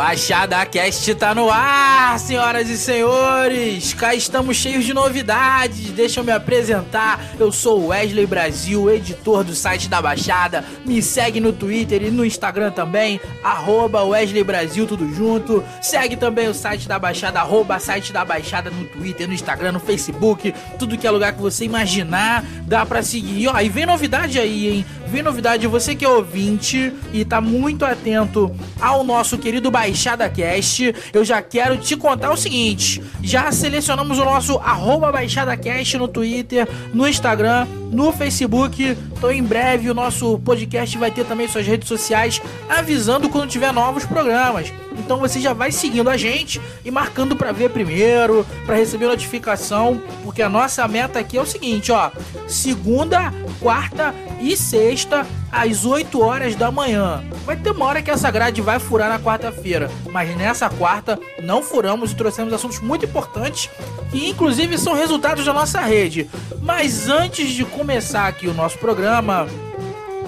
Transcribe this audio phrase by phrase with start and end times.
[0.00, 3.92] Baixada Cast tá no ar, senhoras e senhores.
[3.92, 5.90] Cá estamos cheios de novidades.
[5.90, 7.22] Deixa eu me apresentar.
[7.38, 10.64] Eu sou Wesley Brasil, editor do site da Baixada.
[10.86, 15.62] Me segue no Twitter e no Instagram também, arroba Wesley Brasil, tudo junto.
[15.82, 19.80] Segue também o site da Baixada, arroba site da Baixada no Twitter, no Instagram, no
[19.80, 20.54] Facebook.
[20.78, 23.42] Tudo que é lugar que você imaginar, dá pra seguir.
[23.42, 24.86] E, ó, e vem novidade aí, hein?
[25.08, 30.94] Vem novidade, você que é ouvinte e tá muito atento ao nosso querido Baixada Cast,
[31.12, 36.06] eu já quero te contar o seguinte: já selecionamos o nosso arroba Baixada Cast no
[36.06, 38.96] Twitter, no Instagram, no Facebook.
[39.16, 43.72] Então, em breve, o nosso podcast vai ter também suas redes sociais avisando quando tiver
[43.72, 44.72] novos programas.
[44.96, 50.00] Então você já vai seguindo a gente e marcando para ver primeiro, para receber notificação,
[50.22, 52.12] porque a nossa meta aqui é o seguinte, ó:
[52.46, 57.24] segunda, quarta e sexta às 8 horas da manhã.
[57.44, 61.62] Vai ter uma hora que essa grade vai furar na quarta-feira, mas nessa quarta não
[61.62, 63.70] furamos e trouxemos assuntos muito importantes
[64.10, 66.28] que inclusive são resultados da nossa rede.
[66.60, 69.46] Mas antes de começar aqui o nosso programa,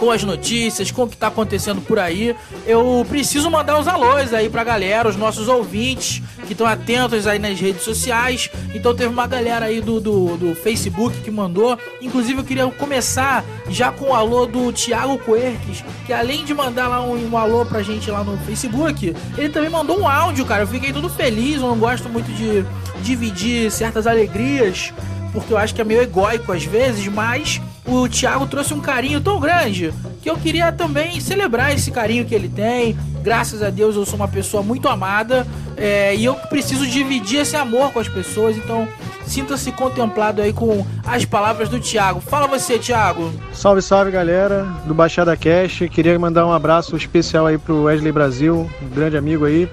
[0.03, 2.35] com as notícias, com o que tá acontecendo por aí,
[2.67, 7.39] eu preciso mandar os alôs aí pra galera, os nossos ouvintes que estão atentos aí
[7.39, 8.51] nas redes sociais.
[8.75, 11.79] Então teve uma galera aí do, do, do, Facebook que mandou.
[12.01, 16.89] Inclusive eu queria começar já com o alô do Thiago Coerques, que além de mandar
[16.89, 20.65] lá um, um alô pra gente lá no Facebook, ele também mandou um áudio, cara.
[20.65, 22.65] Eu fiquei tudo feliz, eu não gosto muito de
[23.05, 24.93] dividir certas alegrias
[25.33, 27.61] porque eu acho que é meio egóico às vezes, mas
[27.93, 32.35] o Thiago trouxe um carinho tão grande que eu queria também celebrar esse carinho que
[32.35, 32.97] ele tem.
[33.23, 37.57] Graças a Deus eu sou uma pessoa muito amada é, e eu preciso dividir esse
[37.57, 38.89] amor com as pessoas, então
[39.27, 42.21] sinta-se contemplado aí com as palavras do Thiago.
[42.21, 43.33] Fala você, Thiago.
[43.53, 45.85] Salve, salve galera do Baixada Cash.
[45.91, 49.69] Queria mandar um abraço especial aí pro Wesley Brasil, um grande amigo aí,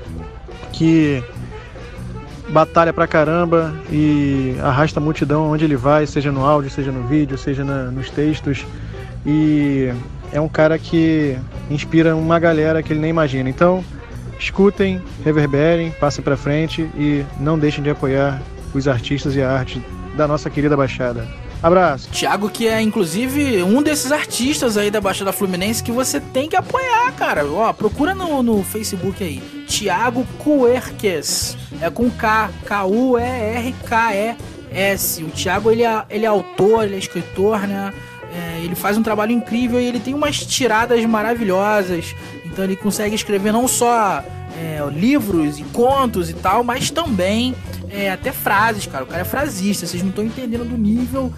[0.72, 1.23] que
[2.50, 7.08] batalha pra caramba e arrasta a multidão onde ele vai, seja no áudio, seja no
[7.08, 8.66] vídeo, seja na, nos textos.
[9.26, 9.92] E
[10.32, 11.38] é um cara que
[11.70, 13.50] inspira uma galera que ele nem imagina.
[13.50, 13.84] Então,
[14.40, 18.42] escutem, reverberem, passem para frente e não deixem de apoiar
[18.74, 19.81] os artistas e a arte
[20.16, 21.28] da nossa querida Baixada.
[21.62, 22.10] Abraço.
[22.10, 26.56] Thiago, que é inclusive um desses artistas aí da Baixada Fluminense que você tem que
[26.56, 27.46] apoiar, cara.
[27.46, 29.59] Ó, procura no, no Facebook aí.
[29.69, 31.56] Thiago Cuerques.
[31.80, 33.24] É com K, K-U-E-R-K-E-S.
[35.24, 37.94] O Thiago, ele é, ele é autor, ele é escritor, né?
[38.34, 42.16] É, ele faz um trabalho incrível e ele tem umas tiradas maravilhosas.
[42.46, 44.24] Então ele consegue escrever não só
[44.57, 47.56] é, livros e contos e tal, mas também
[47.90, 49.03] é, até frases, cara.
[49.03, 49.86] O cara é frasista.
[49.86, 51.31] Vocês não estão entendendo do nível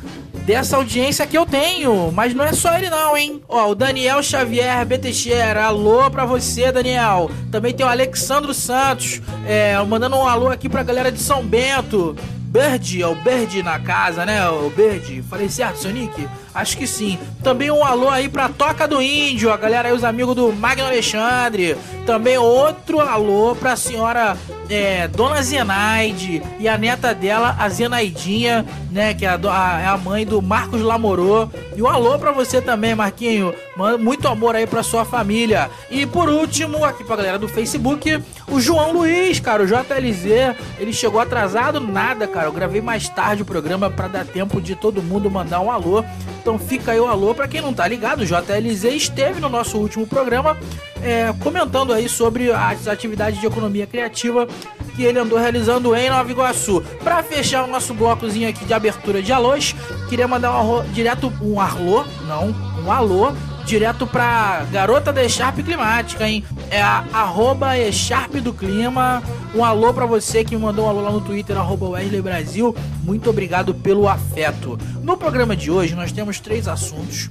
[0.46, 2.12] dessa audiência que eu tenho.
[2.12, 3.42] Mas não é só ele, não, hein?
[3.48, 5.66] Ó, o Daniel Xavier Betechera.
[5.66, 7.30] Alô pra você, Daniel.
[7.52, 9.22] Também tem o Alexandro Santos.
[9.48, 12.16] É, mandando um alô aqui pra galera de São Bento.
[12.52, 14.48] Bird, é o Bird na casa, né?
[14.50, 15.24] O Bird.
[15.30, 16.28] Falei certo, Sonic?
[16.54, 17.18] Acho que sim.
[17.44, 20.86] Também um alô aí pra Toca do Índio, a galera aí, os amigos do Magno
[20.86, 21.78] Alexandre.
[22.06, 24.38] Também outro alô pra senhora
[24.72, 29.14] é, Dona Zenaide e a neta dela, a Zenaidinha, né?
[29.14, 31.50] Que é a, é a mãe do Marcos Lamorô.
[31.76, 33.54] E um alô pra você também, Marquinho.
[34.00, 35.70] Muito amor aí pra sua família.
[35.90, 40.56] E por último, aqui pra galera do Facebook, o João Luiz, cara, o JLZ.
[40.80, 42.48] Ele chegou atrasado, nada, cara.
[42.48, 46.04] Eu gravei mais tarde o programa para dar tempo de todo mundo mandar um alô.
[46.42, 48.22] Então fica aí o alô para quem não tá ligado.
[48.22, 50.58] O JLZ esteve no nosso último programa
[51.04, 54.48] é, comentando aí sobre as atividades de economia criativa
[54.96, 56.82] que ele andou realizando em Nova Iguaçu.
[57.04, 59.76] Para fechar o nosso blocozinho aqui de abertura de alôs,
[60.10, 62.54] queria mandar um alô, direto um alô, não,
[62.84, 63.32] um alô
[63.66, 66.44] direto pra garota da Echarpe Climática, hein?
[66.70, 69.24] É a arroba Echarpe do Clima.
[69.54, 72.76] Um alô pra você que me mandou um alô lá no Twitter, arroba Wesley Brasil.
[73.04, 74.78] Muito obrigado pelo afeto.
[75.04, 77.30] No programa de hoje nós temos três assuntos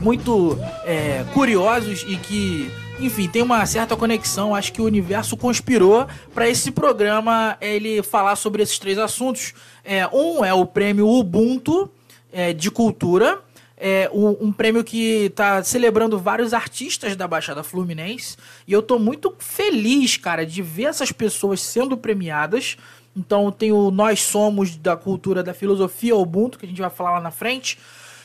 [0.00, 4.54] muito é, curiosos e que enfim, tem uma certa conexão.
[4.54, 9.52] Acho que o universo conspirou para esse programa ele falar sobre esses três assuntos.
[9.84, 11.90] É, um é o prêmio Ubuntu
[12.32, 13.40] é, de cultura,
[13.76, 18.36] é um, um, prêmio que está celebrando vários artistas da Baixada Fluminense.
[18.66, 22.76] E eu estou muito feliz, cara, de ver essas pessoas sendo premiadas.
[23.16, 27.12] Então tem o Nós Somos da Cultura da Filosofia Ubuntu, que a gente vai falar
[27.12, 27.78] lá na frente,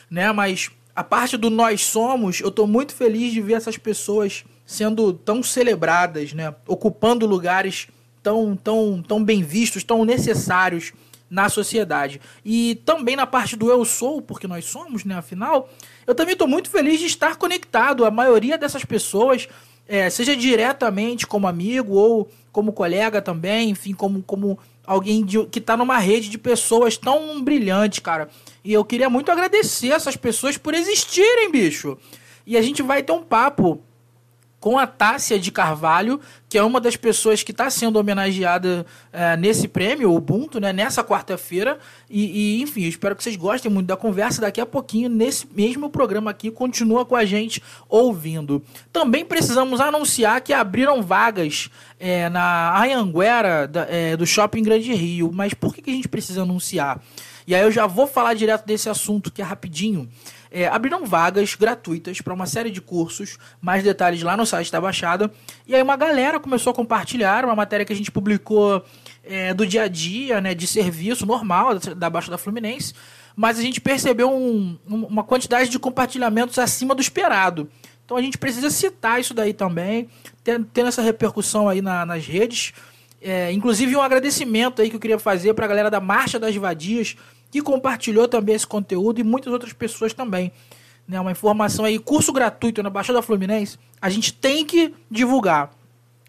[0.08, 0.32] né?
[0.32, 5.12] Mas a parte do Nós Somos, eu estou muito feliz de ver essas pessoas sendo
[5.12, 6.54] tão celebradas, né?
[6.66, 7.88] Ocupando lugares
[8.22, 10.92] tão, tão, tão bem vistos, tão necessários
[11.30, 12.20] na sociedade.
[12.44, 15.14] E também na parte do eu sou, porque nós somos, né?
[15.14, 15.70] Afinal,
[16.06, 18.04] eu também estou muito feliz de estar conectado.
[18.04, 19.48] A maioria dessas pessoas
[19.86, 25.60] é, seja diretamente como amigo ou como colega também, enfim, como, como alguém de, que
[25.60, 28.28] está numa rede de pessoas tão brilhante, cara.
[28.64, 31.96] E eu queria muito agradecer essas pessoas por existirem, bicho.
[32.44, 33.80] E a gente vai ter um papo
[34.60, 39.34] com a Tássia de Carvalho, que é uma das pessoas que está sendo homenageada é,
[39.36, 41.78] nesse prêmio, o Ubuntu, né, nessa quarta-feira.
[42.10, 44.42] E, e, enfim, espero que vocês gostem muito da conversa.
[44.42, 48.62] Daqui a pouquinho, nesse mesmo programa aqui, continua com a gente ouvindo.
[48.92, 55.30] Também precisamos anunciar que abriram vagas é, na Anhanguera da, é, do Shopping Grande Rio.
[55.32, 57.00] Mas por que, que a gente precisa anunciar?
[57.46, 60.06] E aí eu já vou falar direto desse assunto, que é rapidinho
[60.50, 64.80] é, abriram vagas gratuitas para uma série de cursos, mais detalhes lá no site da
[64.80, 65.30] Baixada.
[65.66, 68.84] E aí uma galera começou a compartilhar uma matéria que a gente publicou
[69.22, 72.94] é, do dia a dia, né, de serviço normal da Baixada Fluminense,
[73.36, 77.68] mas a gente percebeu um, uma quantidade de compartilhamentos acima do esperado.
[78.04, 80.08] Então a gente precisa citar isso daí também,
[80.42, 82.72] tendo essa repercussão aí na, nas redes.
[83.22, 86.56] É, inclusive um agradecimento aí que eu queria fazer para a galera da Marcha das
[86.56, 87.16] Vadias,
[87.50, 90.52] que compartilhou também esse conteúdo e muitas outras pessoas também.
[91.06, 95.70] Né, uma informação aí, curso gratuito na Baixada Fluminense, a gente tem que divulgar.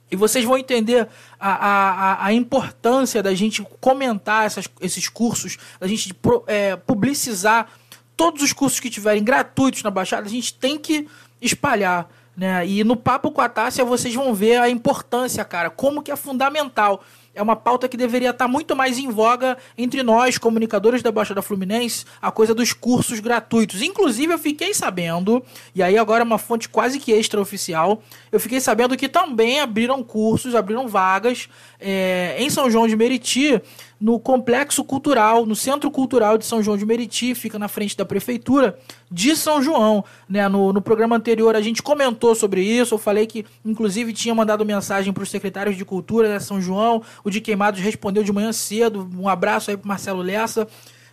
[0.09, 1.07] E vocês vão entender
[1.39, 6.13] a, a, a importância da gente comentar essas, esses cursos, da gente
[6.47, 7.69] é, publicizar
[8.17, 11.07] todos os cursos que tiverem gratuitos na Baixada, a gente tem que
[11.41, 12.09] espalhar.
[12.35, 12.67] Né?
[12.67, 16.15] E no Papo com a Tássia vocês vão ver a importância, cara, como que é
[16.15, 17.03] fundamental
[17.33, 21.41] é uma pauta que deveria estar muito mais em voga entre nós, comunicadores da Baixada
[21.41, 23.81] Fluminense, a coisa dos cursos gratuitos.
[23.81, 25.43] Inclusive, eu fiquei sabendo,
[25.73, 28.01] e aí agora é uma fonte quase que extraoficial,
[28.31, 31.49] eu fiquei sabendo que também abriram cursos, abriram vagas
[31.79, 33.61] é, em São João de Meriti
[33.99, 38.03] no Complexo Cultural, no Centro Cultural de São João de Meriti, fica na frente da
[38.03, 38.79] Prefeitura
[39.11, 40.03] de São João.
[40.27, 40.47] Né?
[40.47, 44.65] No, no programa anterior a gente comentou sobre isso, eu falei que inclusive tinha mandado
[44.65, 48.51] mensagem para os secretários de Cultura de São João, o de Queimados respondeu de manhã
[48.51, 50.67] cedo, um abraço aí para Marcelo Lessa,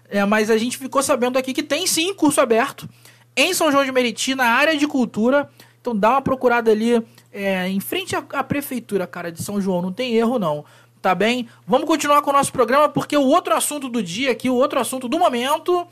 [0.09, 2.89] é, mas a gente ficou sabendo aqui que tem sim curso aberto
[3.37, 5.49] em São João de Meriti, na área de cultura,
[5.81, 7.03] então dá uma procurada ali
[7.33, 10.65] é, em frente à, à Prefeitura, cara, de São João, não tem erro não
[11.01, 11.49] tá bem?
[11.67, 14.81] Vamos continuar com o nosso programa, porque o outro assunto do dia aqui, o outro
[14.81, 15.87] assunto do momento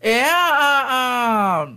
[0.00, 1.66] é a.
[1.66, 1.68] a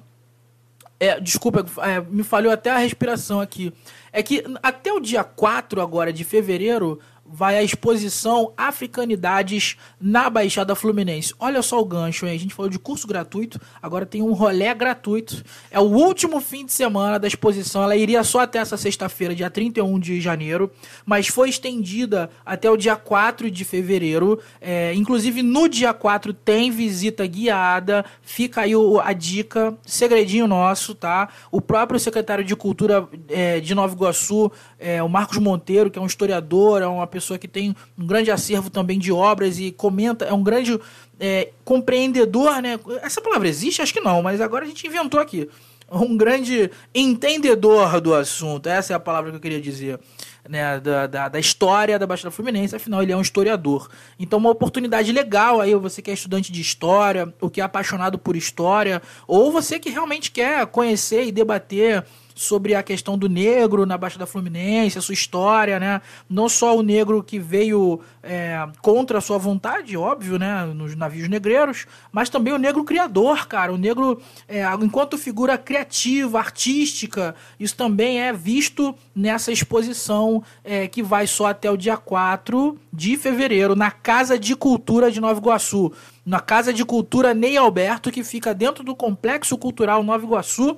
[0.98, 3.74] é, desculpa, é, me falhou até a respiração aqui.
[4.14, 10.76] É que até o dia 4 agora de fevereiro vai a exposição Africanidades na Baixada
[10.76, 11.34] Fluminense.
[11.40, 12.36] Olha só o gancho, hein?
[12.36, 15.44] A gente falou de curso gratuito, agora tem um rolé gratuito.
[15.72, 17.84] É o último fim de semana da exposição.
[17.84, 20.72] Ela iria só até essa sexta-feira, dia 31 de janeiro,
[21.06, 24.40] mas foi estendida até o dia 4 de fevereiro.
[24.62, 28.06] É, inclusive, no dia 4 tem visita guiada.
[28.22, 31.30] Fica aí o, a dica, segredinho nosso, tá?
[31.52, 34.52] O próprio secretário de Cultura é, de Nova Iguaçu,
[34.86, 38.30] é, o Marcos Monteiro, que é um historiador, é uma pessoa que tem um grande
[38.30, 40.80] acervo também de obras e comenta, é um grande
[41.20, 42.80] é, compreendedor, né?
[43.02, 43.82] Essa palavra existe?
[43.82, 45.50] Acho que não, mas agora a gente inventou aqui.
[45.92, 50.00] Um grande entendedor do assunto, essa é a palavra que eu queria dizer.
[50.48, 53.90] Né, da, da, da, história da Baixada Fluminense, afinal ele é um historiador.
[54.20, 58.20] Então, uma oportunidade legal aí, você que é estudante de história, ou que é apaixonado
[58.20, 62.06] por história, ou você que realmente quer conhecer e debater
[62.36, 66.02] sobre a questão do negro na Baixada Fluminense, a sua história, né?
[66.30, 70.66] Não só o negro que veio é, contra a sua vontade, óbvio, né?
[70.66, 73.72] Nos navios negreiros, mas também o negro criador, cara.
[73.72, 81.02] O negro, é, enquanto figura criativa, artística, isso também é visto nessa exposição é, que
[81.02, 85.92] vai só até o dia 4 de fevereiro, na Casa de Cultura de Nova Iguaçu.
[86.26, 90.76] Na Casa de Cultura Ney Alberto, que fica dentro do Complexo Cultural Nova Iguaçu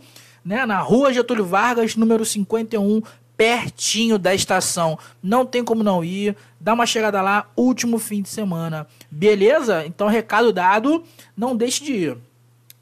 [0.47, 3.01] né, na rua Getúlio Vargas, número 51,
[3.35, 4.97] pertinho da estação.
[5.21, 6.37] Não tem como não ir.
[6.57, 8.87] Dá uma chegada lá, último fim de semana.
[9.11, 9.85] Beleza?
[9.85, 11.03] Então, recado dado,
[11.35, 12.17] não deixe de ir.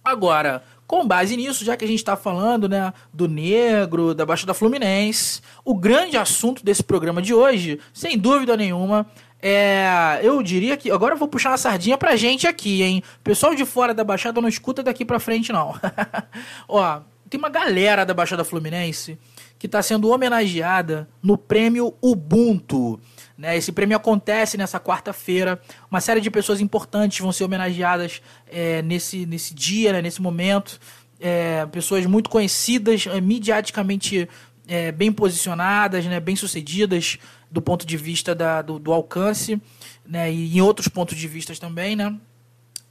[0.04, 4.54] Agora, com base nisso, já que a gente está falando né, do negro, da Baixada
[4.54, 9.08] Fluminense, o grande assunto desse programa de hoje, sem dúvida nenhuma,
[9.42, 10.92] é, eu diria que.
[10.92, 13.04] Agora eu vou puxar uma sardinha pra gente aqui, hein?
[13.20, 15.74] O pessoal de fora da Baixada não escuta daqui pra frente, não.
[16.70, 19.18] Ó, tem uma galera da Baixada Fluminense
[19.58, 23.00] que está sendo homenageada no prêmio Ubuntu.
[23.38, 23.58] Né?
[23.58, 25.60] Esse prêmio acontece nessa quarta-feira.
[25.90, 30.02] Uma série de pessoas importantes vão ser homenageadas é, nesse, nesse dia, né?
[30.02, 30.80] nesse momento.
[31.20, 34.30] É, pessoas muito conhecidas, é, mediaticamente
[34.68, 36.20] é, bem posicionadas, né?
[36.20, 37.18] bem sucedidas
[37.50, 39.60] do ponto de vista da, do, do alcance
[40.06, 40.32] né?
[40.32, 41.96] e em outros pontos de vista também.
[41.96, 42.14] Né?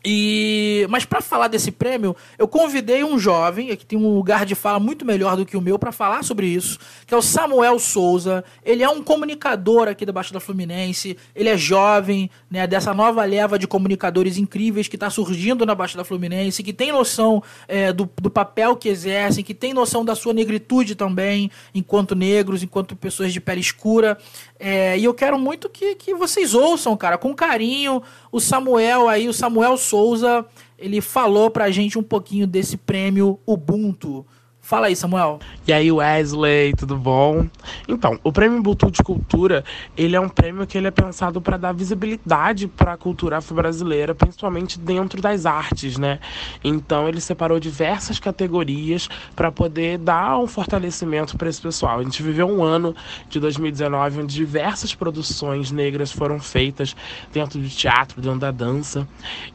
[0.04, 4.54] E, mas para falar desse prêmio, eu convidei um jovem, que tem um lugar de
[4.54, 7.78] fala muito melhor do que o meu, para falar sobre isso, que é o Samuel
[7.78, 8.44] Souza.
[8.62, 13.58] Ele é um comunicador aqui da Baixada Fluminense, ele é jovem, né, dessa nova leva
[13.58, 18.30] de comunicadores incríveis que está surgindo na Baixada Fluminense, que tem noção é, do, do
[18.30, 23.40] papel que exercem, que tem noção da sua negritude também, enquanto negros, enquanto pessoas de
[23.40, 24.18] pele escura.
[24.58, 29.28] É, e eu quero muito que, que vocês ouçam, cara, com carinho, o Samuel aí,
[29.28, 30.46] o Samuel Souza,
[30.78, 34.24] ele falou pra gente um pouquinho desse prêmio Ubuntu.
[34.64, 35.40] Fala aí, Samuel.
[35.68, 37.46] E aí, Wesley, tudo bom?
[37.86, 39.62] Então, o Prêmio Ubuntu de Cultura,
[39.94, 44.14] ele é um prêmio que ele é pensado para dar visibilidade para a cultura afro-brasileira,
[44.14, 46.18] principalmente dentro das artes, né?
[46.64, 49.06] Então, ele separou diversas categorias
[49.36, 51.98] para poder dar um fortalecimento para esse pessoal.
[51.98, 52.96] A gente viveu um ano
[53.28, 56.96] de 2019 onde diversas produções negras foram feitas
[57.30, 59.06] dentro do teatro, dentro da dança.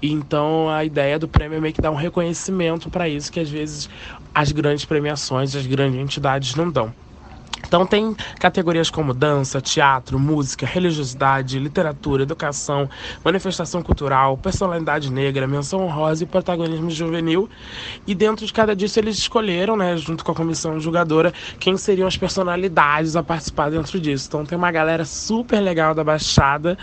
[0.03, 3.49] Então, a ideia do prêmio é meio que dar um reconhecimento para isso que às
[3.49, 3.89] vezes
[4.33, 6.93] as grandes premiações, as grandes entidades não dão.
[7.65, 12.89] Então tem categorias como dança, teatro, música, religiosidade, literatura, educação,
[13.23, 17.49] manifestação cultural, personalidade negra, menção honrosa e protagonismo juvenil.
[18.07, 22.07] E dentro de cada disso eles escolheram, né, junto com a comissão julgadora, quem seriam
[22.07, 24.27] as personalidades a participar dentro disso.
[24.29, 26.77] Então tem uma galera super legal da Baixada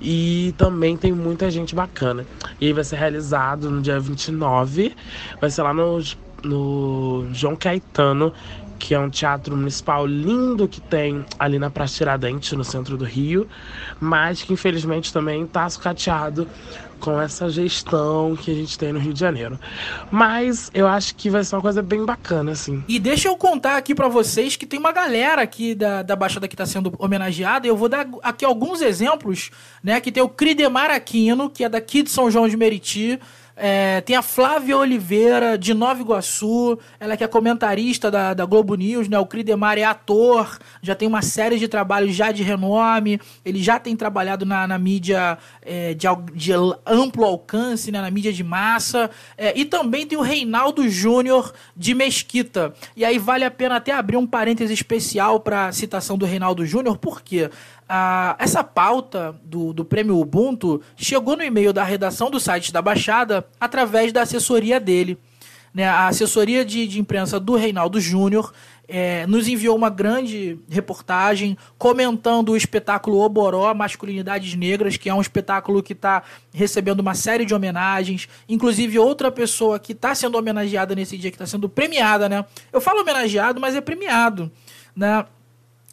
[0.00, 2.24] e também tem muita gente bacana.
[2.60, 4.94] E aí vai ser realizado no dia 29,
[5.38, 8.32] vai ser lá nos no João Caetano,
[8.78, 13.04] que é um teatro municipal lindo que tem ali na Praça Tiradentes, no centro do
[13.04, 13.46] Rio,
[14.00, 16.48] mas que infelizmente também está sucateado
[17.00, 19.58] com essa gestão que a gente tem no Rio de Janeiro.
[20.10, 22.84] Mas eu acho que vai ser uma coisa bem bacana, assim.
[22.86, 26.46] E deixa eu contar aqui para vocês que tem uma galera aqui da, da Baixada
[26.46, 27.66] que está sendo homenageada.
[27.66, 29.50] Eu vou dar aqui alguns exemplos,
[29.82, 30.00] né?
[30.00, 33.18] Que tem o Cridemar Aquino, que é daqui de São João de Meriti.
[33.62, 38.74] É, tem a Flávia Oliveira, de Nova Iguaçu, ela que é comentarista da, da Globo
[38.74, 39.18] News, né?
[39.18, 43.78] O Cridemar é ator, já tem uma série de trabalhos já de renome, ele já
[43.78, 46.52] tem trabalhado na, na mídia é, de, de,
[46.86, 48.00] amplo alcance, né?
[48.00, 49.10] na mídia de massa.
[49.36, 52.72] É, e também tem o Reinaldo Júnior de Mesquita.
[52.96, 56.64] E aí vale a pena até abrir um parêntese especial para a citação do Reinaldo
[56.64, 57.50] Júnior, porque
[57.92, 62.80] ah, essa pauta do, do prêmio Ubuntu chegou no e-mail da redação do site da
[62.80, 65.18] Baixada através da assessoria dele.
[65.74, 65.88] Né?
[65.88, 68.52] A assessoria de, de imprensa do Reinaldo Júnior
[68.86, 75.20] é, nos enviou uma grande reportagem comentando o espetáculo Oboró Masculinidades Negras, que é um
[75.20, 76.22] espetáculo que está
[76.54, 78.28] recebendo uma série de homenagens.
[78.48, 82.44] Inclusive, outra pessoa que está sendo homenageada nesse dia, que está sendo premiada, né?
[82.72, 84.48] Eu falo homenageado, mas é premiado,
[84.94, 85.24] né?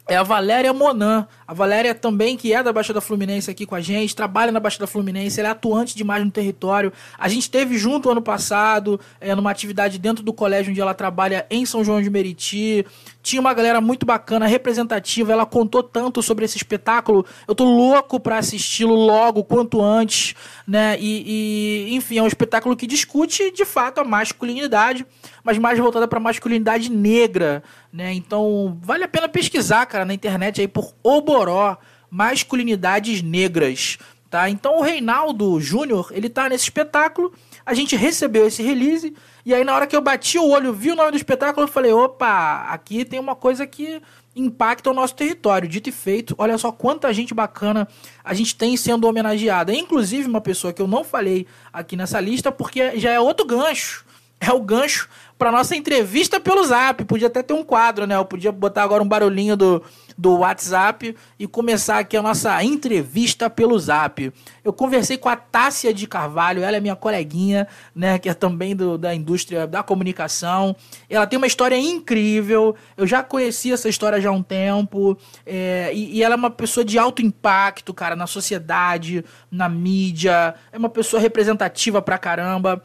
[0.08, 1.28] é a Valéria Monan.
[1.48, 4.86] A Valéria também, que é da Baixada Fluminense aqui com a gente, trabalha na Baixada
[4.86, 6.92] Fluminense, ela é atuante demais no território.
[7.18, 11.46] A gente teve junto ano passado, é, numa atividade dentro do colégio onde ela trabalha
[11.48, 12.84] em São João de Meriti.
[13.22, 15.32] Tinha uma galera muito bacana, representativa.
[15.32, 17.24] Ela contou tanto sobre esse espetáculo.
[17.46, 20.34] Eu tô louco para assisti-lo logo, quanto antes,
[20.66, 20.98] né?
[21.00, 25.06] E, e, enfim, é um espetáculo que discute de fato a masculinidade,
[25.42, 28.12] mas mais voltada para masculinidade negra, né?
[28.12, 30.94] Então, vale a pena pesquisar, cara, na internet aí por
[31.38, 31.78] Oboró,
[32.10, 33.96] masculinidades negras,
[34.28, 34.50] tá?
[34.50, 37.32] Então, o Reinaldo Júnior, ele tá nesse espetáculo.
[37.64, 39.14] A gente recebeu esse release
[39.46, 41.70] e aí, na hora que eu bati o olho, vi o nome do espetáculo, eu
[41.70, 44.02] falei: opa, aqui tem uma coisa que
[44.34, 45.68] impacta o nosso território.
[45.68, 47.86] Dito e feito, olha só quanta gente bacana
[48.24, 49.72] a gente tem sendo homenageada.
[49.72, 54.04] Inclusive, uma pessoa que eu não falei aqui nessa lista, porque já é outro gancho.
[54.40, 57.04] É o gancho para nossa entrevista pelo Zap.
[57.04, 58.16] Podia até ter um quadro, né?
[58.16, 59.82] Eu podia botar agora um barulhinho do,
[60.16, 64.32] do WhatsApp e começar aqui a nossa entrevista pelo Zap.
[64.64, 68.18] Eu conversei com a Tássia de Carvalho, ela é minha coleguinha, né?
[68.18, 70.74] Que é também do, da indústria da comunicação.
[71.08, 72.74] Ela tem uma história incrível.
[72.96, 75.16] Eu já conheci essa história já há um tempo.
[75.46, 80.54] É, e, e ela é uma pessoa de alto impacto, cara, na sociedade, na mídia.
[80.72, 82.82] É uma pessoa representativa pra caramba.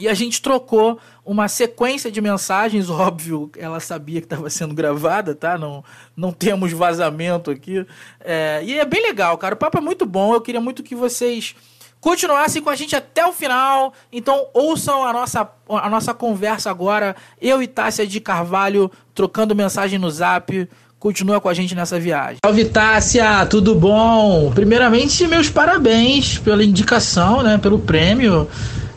[0.00, 5.34] E a gente trocou uma sequência de mensagens, óbvio, ela sabia que estava sendo gravada,
[5.34, 5.58] tá?
[5.58, 5.84] Não,
[6.16, 7.86] não temos vazamento aqui.
[8.20, 9.54] É, e é bem legal, cara.
[9.54, 10.34] O papo é muito bom.
[10.34, 11.54] Eu queria muito que vocês
[12.00, 13.92] continuassem com a gente até o final.
[14.10, 17.14] Então ouçam a nossa, a nossa conversa agora.
[17.40, 20.68] Eu e Tássia de Carvalho trocando mensagem no zap.
[20.98, 22.36] Continua com a gente nessa viagem.
[22.44, 24.52] Salve Tássia, tudo bom?
[24.54, 27.56] Primeiramente, meus parabéns pela indicação, né?
[27.56, 28.46] Pelo prêmio.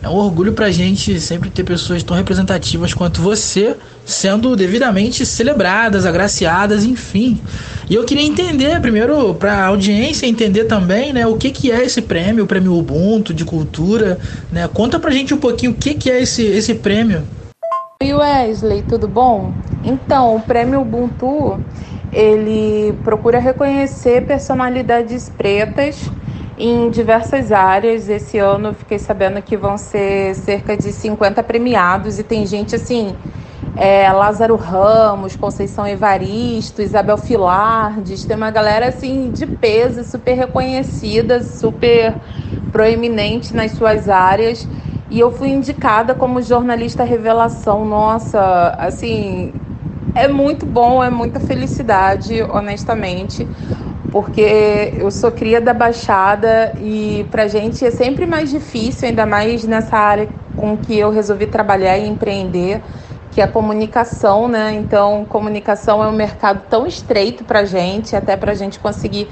[0.03, 3.73] É um orgulho pra gente sempre ter pessoas tão representativas quanto você,
[4.05, 7.41] sendo devidamente celebradas, agraciadas, enfim.
[7.89, 12.01] E eu queria entender, primeiro, pra audiência entender também, né, o que, que é esse
[12.01, 14.19] prêmio, o prêmio Ubuntu de cultura,
[14.51, 14.67] né?
[14.67, 17.23] Conta pra gente um pouquinho o que, que é esse, esse prêmio.
[18.03, 19.53] Oi Wesley, tudo bom?
[19.85, 21.57] Então, o prêmio Ubuntu,
[22.11, 26.11] ele procura reconhecer personalidades pretas
[26.57, 28.09] em diversas áreas.
[28.09, 32.75] Esse ano eu fiquei sabendo que vão ser cerca de 50 premiados e tem gente
[32.75, 33.15] assim,
[33.75, 41.41] é, Lázaro Ramos, Conceição Evaristo, Isabel Filardes, tem uma galera assim de peso, super reconhecida,
[41.43, 42.15] super
[42.71, 44.67] proeminente nas suas áreas.
[45.09, 47.85] E eu fui indicada como jornalista revelação.
[47.85, 49.53] Nossa, assim,
[50.15, 53.47] é muito bom, é muita felicidade, honestamente
[54.13, 59.63] porque eu sou cria da Baixada e pra gente é sempre mais difícil, ainda mais
[59.63, 62.79] nessa área com que eu resolvi trabalhar e empreender,
[63.31, 64.71] que é a comunicação, né?
[64.73, 69.27] Então, comunicação é um mercado tão estreito pra gente, até pra gente conseguir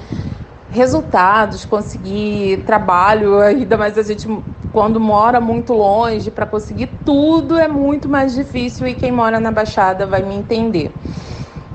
[0.72, 4.28] resultados, conseguir trabalho, ainda mais a gente
[4.72, 9.52] quando mora muito longe, para conseguir tudo é muito mais difícil e quem mora na
[9.52, 10.90] Baixada vai me entender.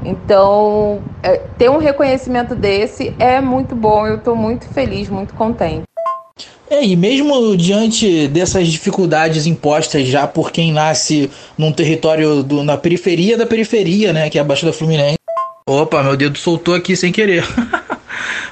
[0.08, 5.84] Então, é, ter um reconhecimento desse é muito bom, eu estou muito feliz, muito contente.
[6.70, 12.78] É, e mesmo diante dessas dificuldades impostas já por quem nasce num território do, na
[12.78, 15.18] periferia da periferia, né, que é a Baixada Fluminense.
[15.68, 17.44] Opa, meu dedo soltou aqui sem querer.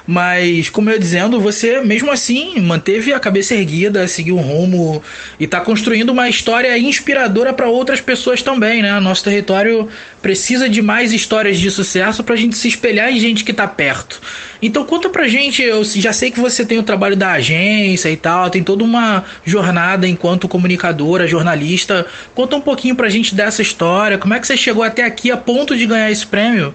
[0.06, 5.02] Mas, como eu dizendo, você mesmo assim manteve a cabeça erguida, seguiu um rumo
[5.40, 9.00] e está construindo uma história inspiradora para outras pessoas também, né?
[9.00, 9.88] Nosso território
[10.22, 13.66] precisa de mais histórias de sucesso para a gente se espelhar em gente que está
[13.66, 14.20] perto.
[14.62, 18.16] Então conta pra gente, eu já sei que você tem o trabalho da agência e
[18.16, 22.06] tal, tem toda uma jornada enquanto comunicadora, jornalista.
[22.34, 25.36] Conta um pouquinho pra gente dessa história, como é que você chegou até aqui a
[25.36, 26.74] ponto de ganhar esse prêmio?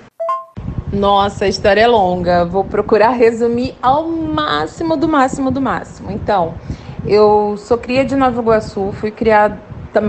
[0.91, 2.43] Nossa, a história é longa.
[2.43, 6.11] Vou procurar resumir ao máximo do máximo do máximo.
[6.11, 6.53] Então,
[7.05, 9.57] eu sou cria de Nova Iguaçu, fui criada,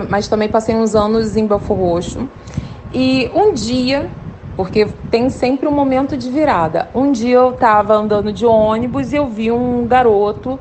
[0.09, 2.29] mas também passei uns anos em Belfor Roxo.
[2.93, 4.11] E um dia,
[4.57, 6.89] porque tem sempre um momento de virada.
[6.93, 10.59] Um dia eu estava andando de ônibus e eu vi um garoto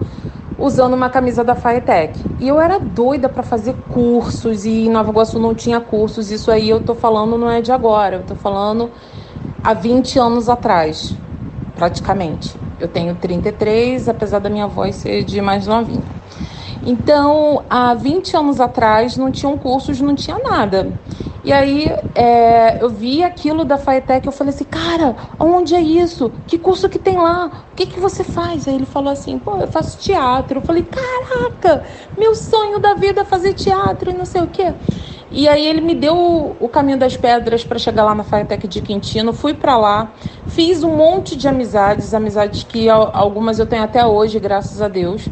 [0.56, 2.20] usando uma camisa da Faetec.
[2.40, 6.30] E eu era doida para fazer cursos e em Nova Iguaçu não tinha cursos.
[6.30, 8.92] Isso aí eu tô falando não é de agora, eu tô falando
[9.64, 11.16] há 20 anos atrás,
[11.76, 12.56] praticamente.
[12.80, 16.04] Eu tenho 33, apesar da minha voz ser de mais novinha.
[16.86, 20.92] Então, há 20 anos atrás, não tinham cursos, não tinha nada.
[21.44, 26.32] E aí, é, eu vi aquilo da Faetec, eu falei assim, cara, onde é isso?
[26.46, 27.66] Que curso que tem lá?
[27.72, 28.68] O que, que você faz?
[28.68, 30.60] Aí ele falou assim, pô, eu faço teatro.
[30.60, 31.84] Eu falei, caraca,
[32.16, 34.76] meu sonho da vida é fazer teatro e não sei o quê.
[35.32, 38.82] E aí ele me deu o caminho das pedras para chegar lá na Faetec de
[38.82, 39.34] Quintino.
[39.34, 40.14] Fui para lá,
[40.46, 45.32] fiz um monte de amizades, amizades que algumas eu tenho até hoje, graças a Deus.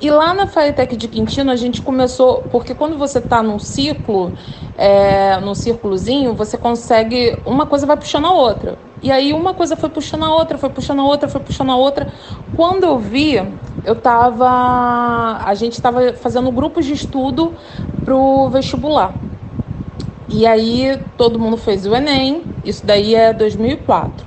[0.00, 4.32] E lá na Faetec de Quintino a gente começou, porque quando você está num ciclo,
[4.76, 8.78] é, num círculozinho, você consegue, uma coisa vai puxando a outra.
[9.02, 11.76] E aí uma coisa foi puxando a outra, foi puxando a outra, foi puxando a
[11.76, 12.12] outra.
[12.54, 13.42] Quando eu vi,
[13.84, 17.54] eu tava, a gente estava fazendo grupos de estudo
[18.04, 19.12] pro vestibular.
[20.28, 24.26] E aí todo mundo fez o Enem, isso daí é 2004.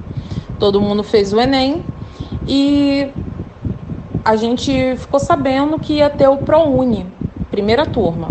[0.60, 1.84] Todo mundo fez o Enem
[2.48, 3.10] e
[4.24, 7.06] a gente ficou sabendo que ia ter o ProUni,
[7.50, 8.30] primeira turma.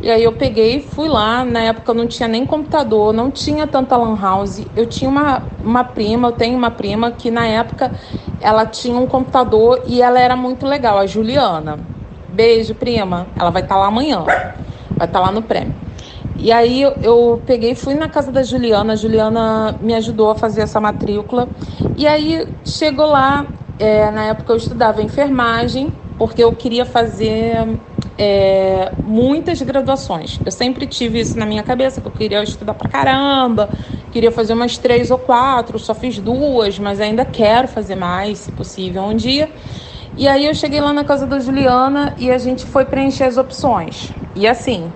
[0.00, 3.96] E aí eu peguei fui lá, na época não tinha nem computador, não tinha tanta
[3.96, 4.66] lan house.
[4.74, 7.92] Eu tinha uma, uma prima, eu tenho uma prima que na época
[8.40, 11.78] ela tinha um computador e ela era muito legal, a Juliana.
[12.28, 13.28] Beijo, prima.
[13.38, 14.22] Ela vai estar tá lá amanhã.
[14.22, 15.74] Vai estar tá lá no prêmio.
[16.36, 20.62] E aí eu peguei, fui na casa da Juliana, a Juliana me ajudou a fazer
[20.62, 21.46] essa matrícula.
[21.96, 23.46] E aí chegou lá,
[23.82, 27.80] é, na época eu estudava enfermagem, porque eu queria fazer
[28.16, 30.40] é, muitas graduações.
[30.46, 33.70] Eu sempre tive isso na minha cabeça, que eu queria estudar pra caramba,
[34.12, 38.52] queria fazer umas três ou quatro, só fiz duas, mas ainda quero fazer mais, se
[38.52, 39.52] possível, um dia.
[40.16, 43.36] E aí eu cheguei lá na casa da Juliana e a gente foi preencher as
[43.36, 44.14] opções.
[44.32, 44.92] E assim,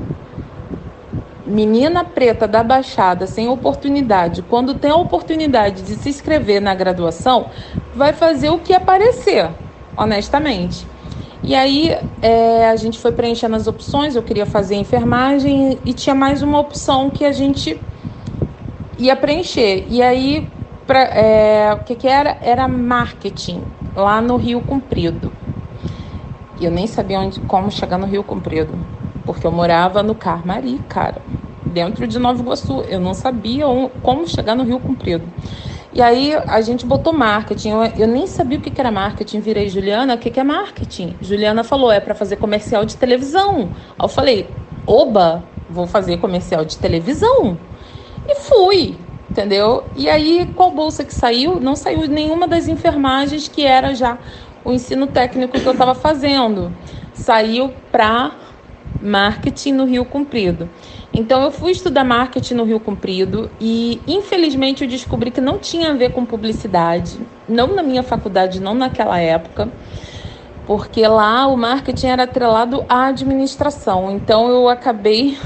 [1.44, 7.50] menina preta da Baixada sem oportunidade, quando tem a oportunidade de se inscrever na graduação,
[7.96, 9.48] vai fazer o que aparecer,
[9.96, 10.86] honestamente.
[11.42, 16.14] E aí é, a gente foi preenchendo as opções, eu queria fazer enfermagem e tinha
[16.14, 17.80] mais uma opção que a gente
[18.98, 19.86] ia preencher.
[19.88, 20.48] E aí,
[20.86, 22.36] pra, é, o que, que era?
[22.42, 23.62] Era marketing,
[23.94, 25.32] lá no Rio Comprido.
[26.60, 28.72] E eu nem sabia onde, como chegar no Rio Comprido,
[29.24, 31.20] porque eu morava no Carmari, cara,
[31.64, 32.80] dentro de Nova Iguaçu.
[32.88, 33.64] Eu não sabia
[34.02, 35.24] como chegar no Rio Comprido.
[35.96, 37.70] E aí a gente botou marketing.
[37.70, 39.40] Eu, eu nem sabia o que, que era marketing.
[39.40, 41.16] Virei Juliana, o que, que é marketing?
[41.22, 43.72] Juliana falou, é para fazer comercial de televisão.
[43.98, 44.54] Aí eu falei,
[44.86, 47.58] oba, vou fazer comercial de televisão.
[48.28, 48.98] E fui,
[49.30, 49.90] entendeu?
[49.94, 51.58] E aí, qual bolsa que saiu?
[51.58, 54.18] Não saiu nenhuma das enfermagens que era já
[54.62, 56.76] o ensino técnico que eu estava fazendo.
[57.14, 58.32] Saiu para
[59.00, 60.68] marketing no Rio Comprido.
[61.16, 65.88] Então eu fui estudar marketing no Rio Comprido e infelizmente eu descobri que não tinha
[65.88, 69.66] a ver com publicidade, não na minha faculdade, não naquela época,
[70.66, 74.10] porque lá o marketing era atrelado à administração.
[74.10, 75.38] Então eu acabei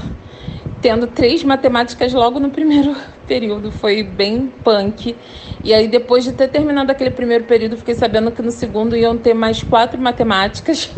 [0.81, 2.93] tendo três matemáticas logo no primeiro
[3.25, 5.15] período, foi bem punk.
[5.63, 9.17] E aí depois de ter terminado aquele primeiro período, fiquei sabendo que no segundo iam
[9.17, 10.91] ter mais quatro matemáticas.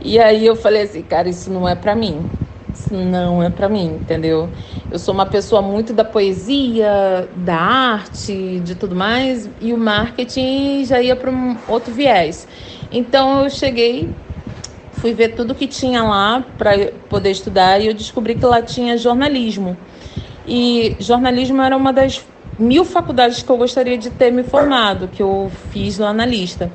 [0.00, 2.24] E aí eu falei assim, cara, isso não é para mim
[2.90, 4.48] não é para mim, entendeu?
[4.90, 10.84] Eu sou uma pessoa muito da poesia, da arte, de tudo mais, e o marketing
[10.84, 12.46] já ia para um outro viés.
[12.92, 14.08] Então eu cheguei,
[14.92, 18.96] fui ver tudo que tinha lá para poder estudar e eu descobri que lá tinha
[18.96, 19.76] jornalismo.
[20.46, 22.24] E jornalismo era uma das
[22.58, 26.70] mil faculdades que eu gostaria de ter me formado, que eu fiz lá na lista.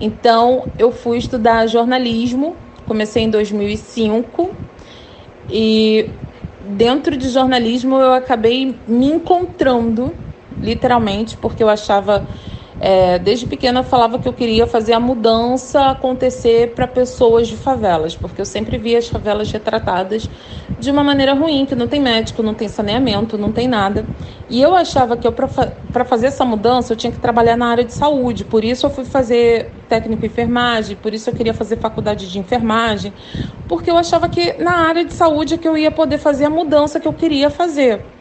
[0.00, 4.64] Então eu fui estudar jornalismo, comecei em 2005
[5.48, 6.10] e
[6.60, 10.14] dentro de jornalismo eu acabei me encontrando,
[10.62, 12.24] literalmente, porque eu achava
[12.78, 17.56] é, desde pequena eu falava que eu queria fazer a mudança acontecer para pessoas de
[17.56, 20.28] favelas, porque eu sempre via as favelas retratadas
[20.76, 24.08] de uma maneira ruim, que não tem médico, não tem saneamento, não tem nada.
[24.48, 27.84] E eu achava que para fa fazer essa mudança eu tinha que trabalhar na área
[27.84, 31.76] de saúde, por isso eu fui fazer técnico em enfermagem, por isso eu queria fazer
[31.78, 33.14] faculdade de enfermagem,
[33.68, 36.50] porque eu achava que na área de saúde é que eu ia poder fazer a
[36.50, 38.13] mudança que eu queria fazer.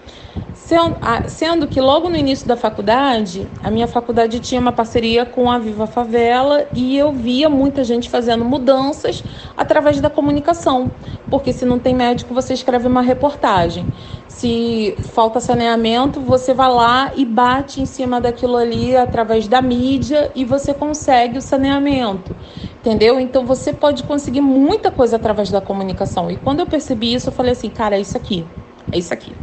[1.28, 5.60] Sendo que logo no início da faculdade, a minha faculdade tinha uma parceria com a
[5.60, 9.24] Viva Favela e eu via muita gente fazendo mudanças
[9.58, 10.92] através da comunicação.
[11.30, 13.86] Porque se não tem médico, você escreve uma reportagem.
[14.28, 20.32] Se falta saneamento, você vai lá e bate em cima daquilo ali através da mídia
[20.34, 22.36] e você consegue o saneamento.
[22.80, 23.20] Entendeu?
[23.20, 26.32] Então você pode conseguir muita coisa através da comunicação.
[26.32, 28.46] E quando eu percebi isso, eu falei assim, cara, é isso aqui.
[28.92, 29.34] É isso aqui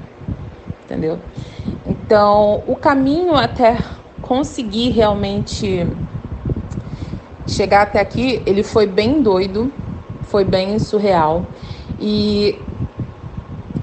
[0.90, 1.18] entendeu?
[1.86, 3.78] Então, o caminho até
[4.20, 5.86] conseguir realmente
[7.46, 9.72] chegar até aqui, ele foi bem doido,
[10.24, 11.46] foi bem surreal.
[11.98, 12.58] E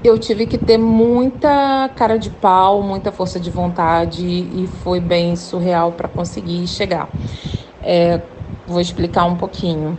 [0.04, 5.34] eu tive que ter muita cara de pau, muita força de vontade e foi bem
[5.34, 7.08] surreal para conseguir chegar.
[7.82, 8.20] É,
[8.66, 9.96] vou explicar um pouquinho.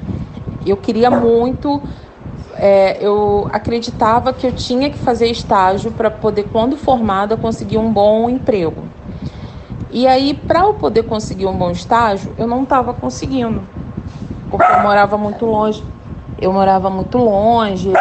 [0.66, 1.82] Eu queria muito
[2.62, 7.92] é, eu acreditava que eu tinha que fazer estágio para poder, quando formada, conseguir um
[7.92, 8.84] bom emprego.
[9.90, 13.62] E aí, para eu poder conseguir um bom estágio, eu não estava conseguindo,
[14.52, 15.84] porque eu morava muito longe.
[16.38, 17.92] Eu morava muito longe,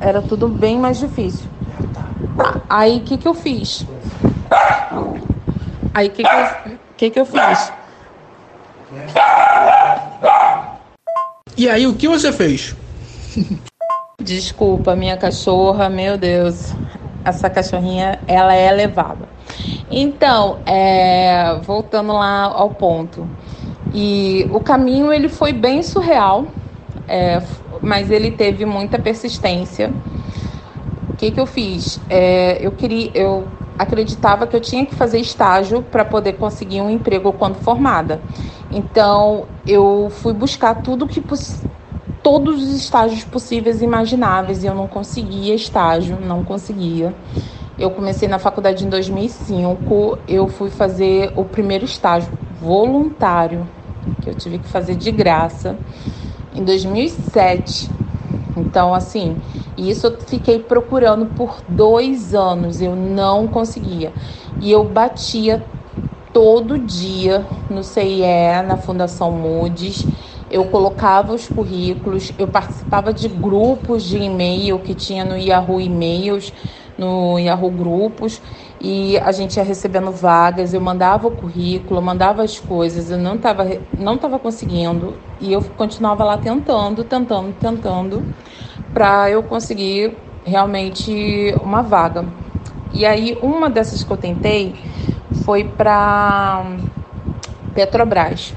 [0.00, 1.46] era tudo bem mais difícil.
[2.68, 3.86] Aí, o que, que eu fiz?
[5.94, 7.72] Aí, o que, que, que, que eu fiz?
[11.56, 12.74] E aí, o que você fez?
[14.22, 16.72] Desculpa, minha cachorra, meu Deus,
[17.24, 19.28] essa cachorrinha, ela é levada.
[19.90, 23.28] Então, é, voltando lá ao ponto.
[23.92, 26.46] E o caminho ele foi bem surreal,
[27.08, 27.42] é,
[27.82, 29.92] mas ele teve muita persistência.
[31.14, 32.00] O que, que eu fiz?
[32.08, 36.88] É, eu queria, eu acreditava que eu tinha que fazer estágio para poder conseguir um
[36.88, 38.20] emprego quando formada.
[38.70, 41.20] Então, eu fui buscar tudo que
[42.22, 47.12] todos os estágios possíveis e imagináveis e eu não conseguia estágio, não conseguia.
[47.78, 53.66] Eu comecei na faculdade em 2005, eu fui fazer o primeiro estágio voluntário,
[54.20, 55.76] que eu tive que fazer de graça,
[56.54, 57.90] em 2007.
[58.56, 59.36] Então, assim,
[59.76, 64.12] isso eu fiquei procurando por dois anos, eu não conseguia.
[64.60, 65.64] E eu batia
[66.32, 70.06] todo dia no CIE, na Fundação Moody's
[70.52, 76.52] eu colocava os currículos, eu participava de grupos de e-mail que tinha no Yahoo E-mails,
[76.98, 78.38] no Yahoo Grupos,
[78.78, 83.36] e a gente ia recebendo vagas, eu mandava o currículo, mandava as coisas, eu não
[83.36, 83.66] estava
[83.98, 88.22] não tava conseguindo, e eu continuava lá tentando, tentando, tentando,
[88.92, 92.26] para eu conseguir realmente uma vaga.
[92.92, 94.74] E aí, uma dessas que eu tentei
[95.46, 96.62] foi para
[97.74, 98.52] Petrobras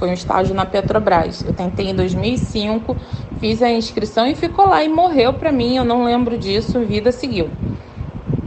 [0.00, 1.44] foi um estágio na Petrobras.
[1.46, 2.96] Eu tentei em 2005,
[3.38, 5.76] fiz a inscrição e ficou lá e morreu para mim.
[5.76, 7.50] Eu não lembro disso, vida seguiu.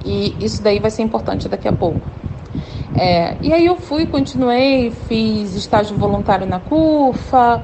[0.04, 2.02] E isso daí vai ser importante daqui a pouco.
[2.96, 7.64] É, e aí eu fui, continuei, fiz estágio voluntário na CUFA,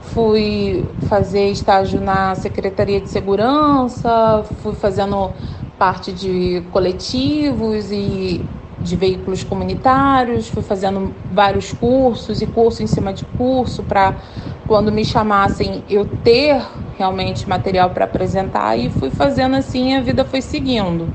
[0.00, 5.32] fui fazer estágio na Secretaria de Segurança, fui fazendo
[5.76, 8.44] parte de coletivos e
[8.84, 14.14] de veículos comunitários, fui fazendo vários cursos e curso em cima de curso para
[14.66, 16.60] quando me chamassem eu ter
[16.98, 21.08] realmente material para apresentar e fui fazendo assim, a vida foi seguindo.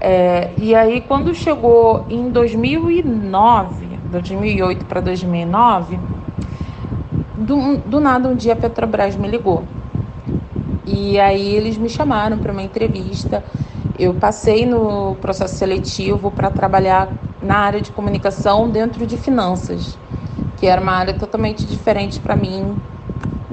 [0.00, 5.98] É, e aí quando chegou em 2009, 2008 para 2009,
[7.36, 9.62] do, do nada um dia a Petrobras me ligou.
[10.84, 13.42] E aí eles me chamaram para uma entrevista
[13.98, 17.08] eu passei no processo seletivo para trabalhar
[17.40, 19.98] na área de comunicação dentro de finanças,
[20.58, 22.76] que era uma área totalmente diferente para mim,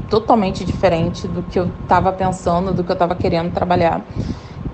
[0.09, 4.01] totalmente diferente do que eu estava pensando, do que eu estava querendo trabalhar.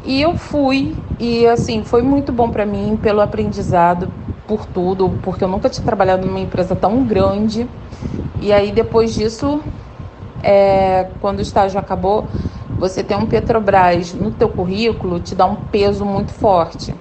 [0.06, 4.10] E eu fui e assim, foi muito bom para mim pelo aprendizado,
[4.47, 7.67] por tudo, porque eu nunca tinha trabalhado numa empresa tão grande.
[8.39, 9.60] E aí depois disso,
[10.41, 12.30] é, quando o estágio acabou,
[12.77, 16.93] você ter um Petrobras no teu currículo te dá um peso muito forte.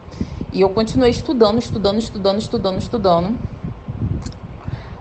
[0.53, 3.39] E eu continuei estudando, estudando, estudando, estudando, estudando.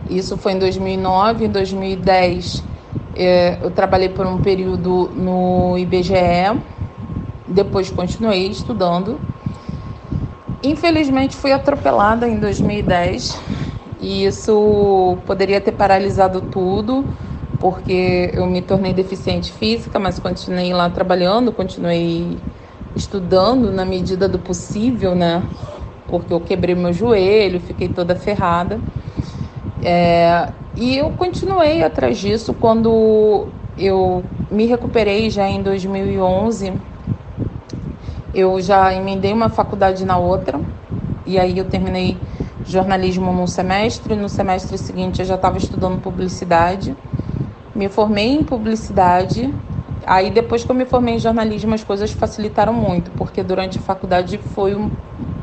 [0.10, 2.64] Isso foi em 2009, em 2010
[3.16, 6.60] é, eu trabalhei por um período no IBGE,
[7.48, 9.18] depois continuei estudando.
[10.62, 13.40] Infelizmente fui atropelada em 2010
[14.02, 17.06] e isso poderia ter paralisado tudo
[17.66, 22.38] porque eu me tornei deficiente física, mas continuei lá trabalhando, continuei
[22.96, 25.42] estudando na medida do possível, né?
[26.08, 28.80] Porque eu quebrei meu joelho, fiquei toda ferrada.
[29.82, 36.72] É, e eu continuei atrás disso quando eu me recuperei já em 2011.
[38.32, 40.62] Eu já emendei uma faculdade na outra,
[41.26, 42.16] e aí eu terminei
[42.64, 44.16] jornalismo no semestre.
[44.16, 46.96] No semestre seguinte eu já estava estudando publicidade.
[47.76, 49.54] Me formei em publicidade.
[50.08, 53.82] Aí depois que eu me formei em jornalismo, as coisas facilitaram muito, porque durante a
[53.82, 54.90] faculdade foi um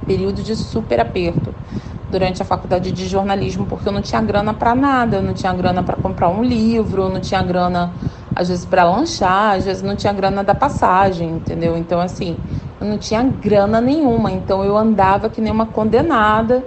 [0.07, 1.55] período de super aperto.
[2.11, 5.53] Durante a faculdade de jornalismo, porque eu não tinha grana para nada, eu não tinha
[5.53, 7.95] grana para comprar um livro, eu não tinha grana
[8.35, 11.77] às vezes para lanchar, às vezes não tinha grana da passagem, entendeu?
[11.77, 12.39] Então assim,
[12.81, 16.67] eu não tinha grana nenhuma, então eu andava que nem uma condenada.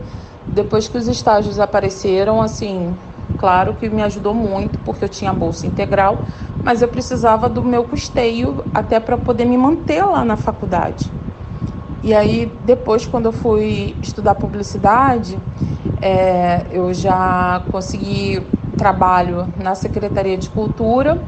[0.51, 2.95] Depois que os estágios apareceram, assim,
[3.37, 6.25] Claro que me ajudou muito porque eu tinha bolsa integral,
[6.63, 11.13] mas eu precisava do meu custeio até para poder me manter lá na faculdade.
[12.01, 15.41] E aí, depois, quando eu fui estudar publicidade,
[16.01, 21.27] é, eu já consegui trabalho na Secretaria de Cultura.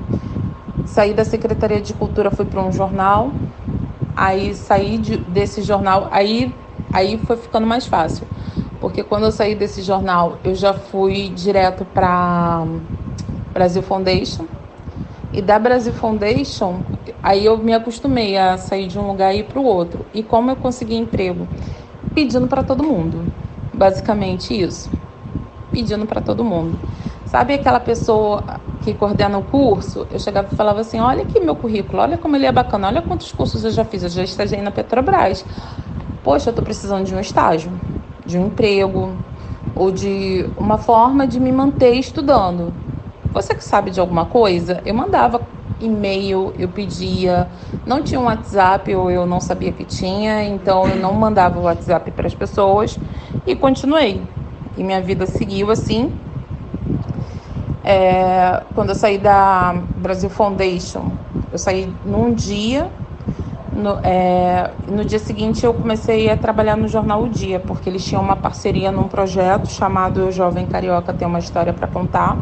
[0.85, 3.41] Saí da Secretaria de Cultura, fui para um jornal.
[4.15, 6.55] Aí saí de, desse jornal, aí,
[6.91, 8.27] aí foi ficando mais fácil
[8.79, 12.65] porque quando eu saí desse jornal, eu já fui direto para
[13.53, 14.47] Brasil Foundation.
[15.33, 16.83] E da Brasil Foundation,
[17.21, 20.05] aí eu me acostumei a sair de um lugar e ir para o outro.
[20.13, 21.47] E como eu consegui emprego?
[22.13, 23.29] Pedindo para todo mundo.
[23.73, 24.89] Basicamente isso.
[25.71, 26.79] Pedindo para todo mundo.
[27.25, 28.45] Sabe aquela pessoa
[28.81, 30.07] que coordena o curso?
[30.09, 33.01] Eu chegava e falava assim: olha aqui meu currículo, olha como ele é bacana, olha
[33.01, 34.03] quantos cursos eu já fiz.
[34.03, 35.45] Eu já estagiei na Petrobras.
[36.23, 37.81] Poxa, eu estou precisando de um estágio
[38.27, 39.09] de um emprego
[39.75, 42.73] ou de uma forma de me manter estudando.
[43.33, 44.81] Você que sabe de alguma coisa?
[44.85, 45.41] Eu mandava
[45.79, 47.47] e-mail, eu pedia,
[47.85, 51.63] não tinha um WhatsApp ou eu não sabia que tinha, então eu não mandava o
[51.63, 52.99] WhatsApp para as pessoas
[53.45, 54.21] e continuei.
[54.75, 56.11] E minha vida seguiu assim.
[57.83, 61.11] É, quando eu saí da Brasil Foundation,
[61.51, 62.89] eu saí num dia
[63.77, 68.03] no, é, no, dia seguinte eu comecei a trabalhar no jornal O Dia, porque eles
[68.03, 72.35] tinham uma parceria num projeto chamado Jovem Carioca Tem uma História para Contar.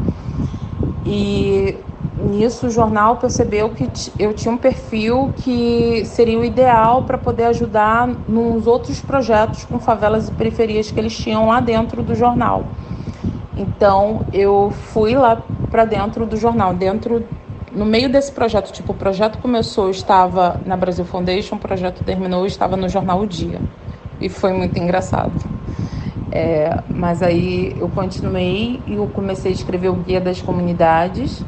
[1.05, 1.77] E
[2.17, 7.43] nisso o jornal percebeu que eu tinha um perfil que seria o ideal para poder
[7.45, 12.63] ajudar nos outros projetos com favelas e periferias que eles tinham lá dentro do jornal.
[13.57, 17.25] Então eu fui lá para dentro do jornal, dentro
[17.75, 22.45] no meio desse projeto, tipo, o projeto começou, estava na Brasil Foundation, o projeto terminou,
[22.45, 23.59] estava no jornal O Dia.
[24.21, 25.33] E foi muito engraçado.
[26.31, 31.43] É, mas aí eu continuei e eu comecei a escrever o Guia das Comunidades,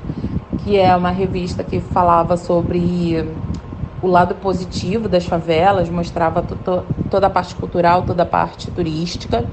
[0.63, 3.25] que é uma revista que falava sobre
[4.01, 6.43] o lado positivo das favelas, mostrava
[7.09, 9.45] toda a parte cultural, toda a parte turística.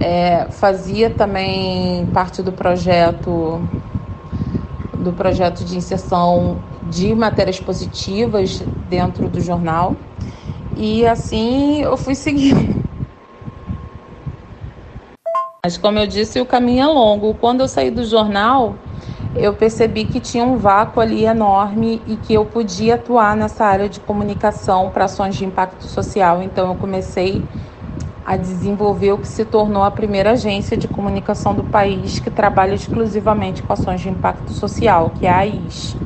[0.00, 3.60] É, fazia também parte do projeto
[5.04, 9.94] do projeto de inserção de matérias positivas dentro do jornal.
[10.74, 12.82] E assim eu fui seguindo.
[15.64, 17.34] Mas como eu disse, o caminho é longo.
[17.34, 18.76] Quando eu saí do jornal,
[19.34, 23.88] eu percebi que tinha um vácuo ali enorme e que eu podia atuar nessa área
[23.88, 26.42] de comunicação para ações de impacto social.
[26.42, 27.48] Então eu comecei
[28.24, 32.74] a desenvolver o que se tornou a primeira agência de comunicação do país que trabalha
[32.74, 35.96] exclusivamente com ações de impacto social, que é a AIS.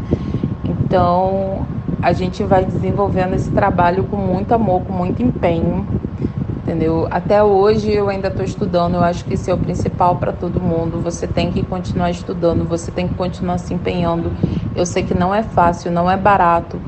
[0.65, 1.67] Então,
[2.03, 5.87] a gente vai desenvolvendo esse trabalho com muito amor, com muito empenho,
[6.57, 7.07] entendeu?
[7.11, 10.61] Até hoje eu ainda estou estudando, eu acho que isso é o principal para todo
[10.61, 11.01] mundo.
[11.01, 14.33] Você tem que continuar estudando, você tem que continuar se empenhando.
[14.75, 16.81] Eu sei que não é fácil, não é barato.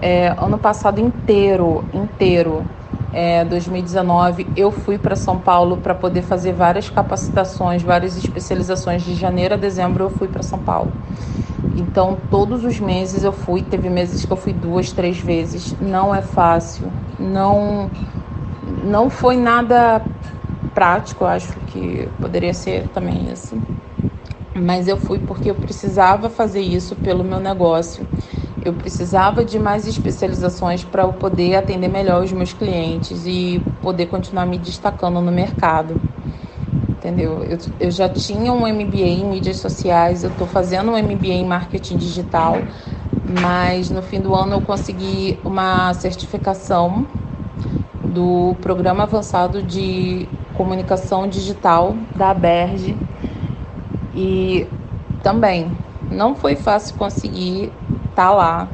[0.00, 2.64] É, ano passado inteiro, inteiro,
[3.12, 9.02] é, 2019, eu fui para São Paulo para poder fazer várias capacitações, várias especializações.
[9.02, 10.92] De janeiro a dezembro eu fui para São Paulo.
[11.76, 13.62] Então, todos os meses eu fui.
[13.62, 15.74] Teve meses que eu fui duas, três vezes.
[15.80, 16.92] Não é fácil.
[17.18, 17.90] Não,
[18.84, 20.02] não foi nada
[20.74, 21.24] prático.
[21.24, 23.56] Eu acho que poderia ser também isso.
[24.54, 28.06] Mas eu fui porque eu precisava fazer isso pelo meu negócio.
[28.64, 34.06] Eu precisava de mais especializações para eu poder atender melhor os meus clientes e poder
[34.06, 36.00] continuar me destacando no mercado.
[36.88, 37.44] Entendeu?
[37.44, 41.46] Eu, eu já tinha um MBA em mídias sociais, eu estou fazendo um MBA em
[41.46, 42.56] marketing digital,
[43.40, 47.06] mas no fim do ano eu consegui uma certificação
[48.02, 52.96] do Programa Avançado de Comunicação Digital da ABERJ
[54.14, 54.66] e
[55.22, 55.70] também
[56.10, 57.72] não foi fácil conseguir
[58.18, 58.68] estar tá lá.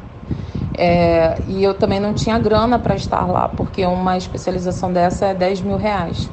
[0.77, 5.33] É, e eu também não tinha grana para estar lá, porque uma especialização dessa é
[5.33, 6.29] 10 mil reais.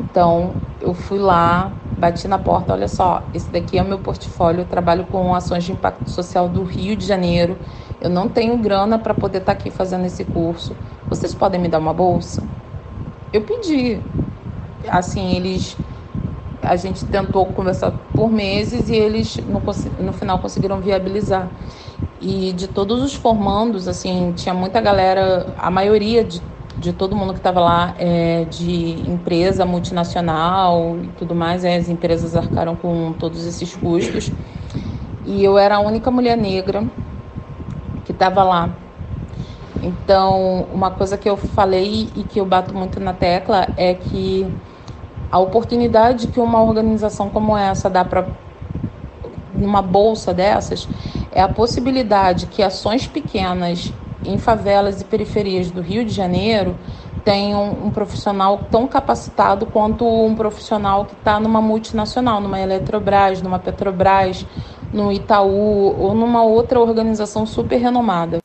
[0.00, 0.50] Então
[0.80, 4.66] eu fui lá, bati na porta, olha só, esse daqui é o meu portfólio, eu
[4.66, 7.56] trabalho com ações de impacto social do Rio de Janeiro.
[8.00, 10.74] Eu não tenho grana para poder estar tá aqui fazendo esse curso.
[11.08, 12.42] Vocês podem me dar uma bolsa?
[13.32, 14.00] Eu pedi.
[14.88, 15.76] Assim, eles
[16.62, 19.60] a gente tentou conversar por meses e eles no,
[20.04, 21.48] no final conseguiram viabilizar.
[22.20, 26.40] E de todos os formandos, assim, tinha muita galera, a maioria de,
[26.78, 31.88] de todo mundo que estava lá é de empresa multinacional e tudo mais, é, as
[31.88, 34.30] empresas arcaram com todos esses custos.
[35.24, 36.84] E eu era a única mulher negra
[38.04, 38.70] que estava lá.
[39.82, 44.46] Então, uma coisa que eu falei e que eu bato muito na tecla é que
[45.30, 48.28] a oportunidade que uma organização como essa dá para
[49.54, 50.88] uma bolsa dessas
[51.32, 53.92] é a possibilidade que ações pequenas
[54.24, 56.76] em favelas e periferias do Rio de Janeiro
[57.24, 63.58] tenham um profissional tão capacitado quanto um profissional que está numa multinacional, numa Eletrobras, numa
[63.58, 64.46] Petrobras,
[64.92, 68.38] no Itaú ou numa outra organização super renomada.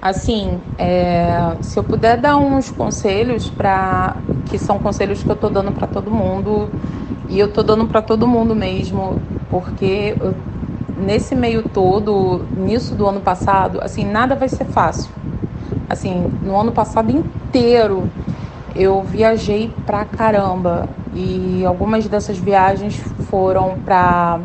[0.00, 4.16] Assim, é, se eu puder dar uns conselhos para
[4.46, 6.68] que são conselhos que eu estou dando para todo mundo
[7.28, 10.34] e eu estou dando para todo mundo mesmo, porque eu,
[10.98, 15.10] nesse meio todo, nisso do ano passado, assim, nada vai ser fácil.
[15.88, 18.08] Assim, no ano passado inteiro
[18.74, 22.96] eu viajei pra caramba e algumas dessas viagens
[23.30, 24.40] foram para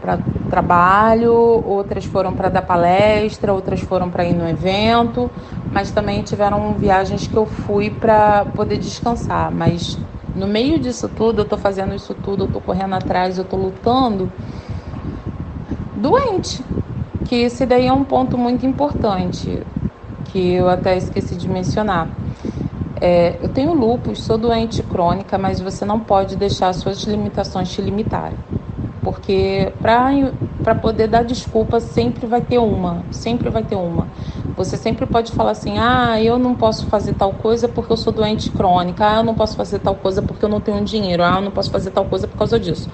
[0.00, 0.18] para
[0.48, 5.30] trabalho, outras foram para dar palestra, outras foram para ir no evento,
[5.70, 9.52] mas também tiveram viagens que eu fui para poder descansar.
[9.52, 9.98] Mas
[10.34, 13.60] no meio disso tudo, eu estou fazendo isso tudo, eu estou correndo atrás, eu estou
[13.60, 14.32] lutando,
[16.00, 16.66] doente.
[17.24, 19.66] Que esse daí é um ponto muito importante,
[20.24, 22.20] que eu até esqueci de mencionar.
[23.00, 27.80] É, eu tenho lupus, sou doente crônica, mas você não pode deixar suas limitações te
[27.82, 28.38] limitarem
[29.02, 29.74] porque
[30.62, 34.10] para poder dar desculpa sempre vai ter uma, sempre vai ter uma.
[34.56, 38.12] Você sempre pode falar assim: ah, eu não posso fazer tal coisa porque eu sou
[38.12, 41.36] doente crônica, ah, eu não posso fazer tal coisa porque eu não tenho dinheiro, ah,
[41.36, 42.88] eu não posso fazer tal coisa por causa disso.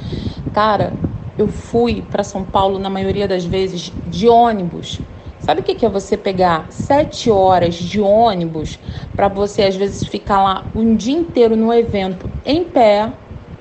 [0.53, 1.06] Cara,
[1.39, 5.01] eu fui para São Paulo na maioria das vezes de ônibus.
[5.41, 8.79] Sabe o que é você pegar sete horas de ônibus
[9.15, 13.13] para você às vezes ficar lá um dia inteiro no evento em pé,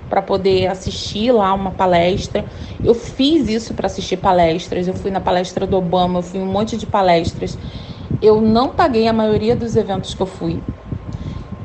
[0.09, 2.45] para poder assistir lá uma palestra.
[2.83, 4.88] Eu fiz isso para assistir palestras.
[4.88, 7.57] Eu fui na palestra do Obama, eu fui em um monte de palestras.
[8.21, 10.63] Eu não paguei a maioria dos eventos que eu fui.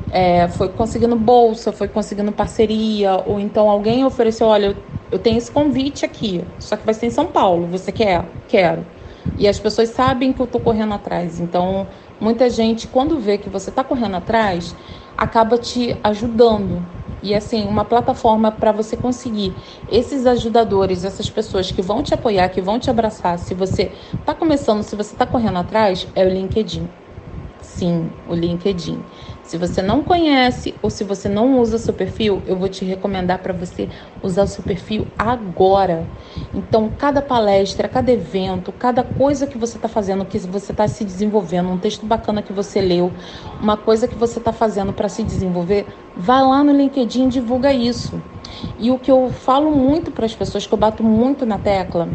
[0.09, 5.51] É, foi conseguindo bolsa, foi conseguindo parceria, ou então alguém ofereceu, olha, eu tenho esse
[5.51, 7.67] convite aqui, só que vai ser em São Paulo.
[7.67, 8.43] Você quer?
[8.47, 8.87] Quero.
[9.35, 11.39] E as pessoas sabem que eu estou correndo atrás.
[11.39, 11.89] Então,
[12.19, 14.75] muita gente, quando vê que você está correndo atrás,
[15.17, 16.85] acaba te ajudando
[17.23, 22.49] E assim, uma plataforma para você conseguir esses ajudadores, essas pessoas que vão te apoiar,
[22.49, 26.29] que vão te abraçar, se você está começando, se você está correndo atrás, é o
[26.29, 26.91] LinkedIn.
[27.61, 29.05] Sim, o LinkedIn.
[29.51, 33.39] Se você não conhece ou se você não usa seu perfil, eu vou te recomendar
[33.39, 33.89] para você
[34.23, 36.07] usar o seu perfil agora.
[36.55, 41.03] Então, cada palestra, cada evento, cada coisa que você está fazendo, que você está se
[41.03, 43.11] desenvolvendo, um texto bacana que você leu,
[43.61, 45.85] uma coisa que você está fazendo para se desenvolver,
[46.15, 48.21] vá lá no LinkedIn e divulga isso.
[48.79, 52.07] E o que eu falo muito para as pessoas, que eu bato muito na tecla,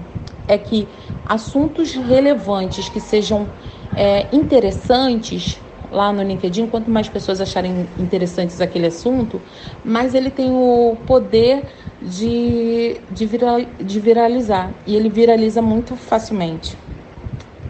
[0.49, 0.89] é que
[1.27, 3.47] assuntos relevantes que sejam
[3.95, 5.61] é, interessantes
[5.91, 9.41] lá no LinkedIn, quanto mais pessoas acharem interessantes aquele assunto,
[9.85, 11.65] mais ele tem o poder
[12.01, 14.73] de, de, viral, de viralizar.
[14.87, 16.77] E ele viraliza muito facilmente.